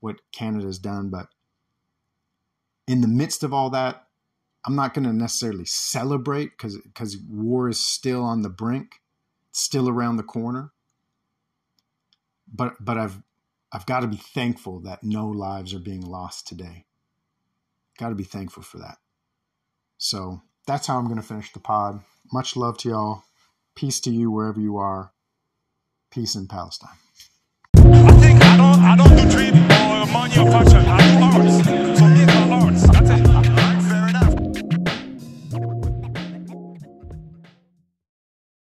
what 0.00 0.16
Canada's 0.32 0.78
done. 0.78 1.08
But 1.08 1.28
in 2.86 3.00
the 3.00 3.08
midst 3.08 3.42
of 3.42 3.54
all 3.54 3.70
that, 3.70 4.06
I'm 4.64 4.76
not 4.76 4.94
going 4.94 5.06
to 5.06 5.12
necessarily 5.12 5.64
celebrate 5.64 6.50
because 6.50 6.76
because 6.76 7.16
war 7.16 7.68
is 7.68 7.80
still 7.80 8.22
on 8.22 8.42
the 8.42 8.50
brink, 8.50 9.00
still 9.52 9.88
around 9.88 10.16
the 10.16 10.22
corner. 10.22 10.72
But 12.52 12.74
but 12.80 12.98
I've 12.98 13.22
I've 13.72 13.86
got 13.86 14.00
to 14.00 14.08
be 14.08 14.16
thankful 14.16 14.80
that 14.80 15.02
no 15.02 15.28
lives 15.28 15.72
are 15.72 15.80
being 15.80 16.02
lost 16.02 16.46
today. 16.46 16.84
Got 17.98 18.10
to 18.10 18.14
be 18.14 18.24
thankful 18.24 18.62
for 18.62 18.78
that. 18.78 18.98
So 19.96 20.42
that's 20.66 20.86
how 20.86 20.98
I'm 20.98 21.04
going 21.04 21.16
to 21.16 21.22
finish 21.22 21.52
the 21.52 21.60
pod. 21.60 22.00
Much 22.32 22.56
love 22.56 22.78
to 22.78 22.88
y'all. 22.88 23.22
Peace 23.74 24.00
to 24.00 24.10
you 24.10 24.30
wherever 24.30 24.60
you 24.60 24.76
are. 24.76 25.12
Peace 26.10 26.34
in 26.34 26.48
Palestine. 26.48 26.90
I 27.76 28.12
think 28.20 28.42
I 28.42 28.56
don't, 28.56 28.80
I 28.82 28.96
don't 28.96 29.08
do 29.08 29.40
or 29.60 30.06
money 30.06 30.38
or 30.38 30.50
fashion. 30.50 30.84
I 30.86 30.98
do 31.06 31.38
arts. 31.38 31.98
So 31.98 32.08
these 32.08 32.28
are 32.28 32.52
arts. 32.52 32.89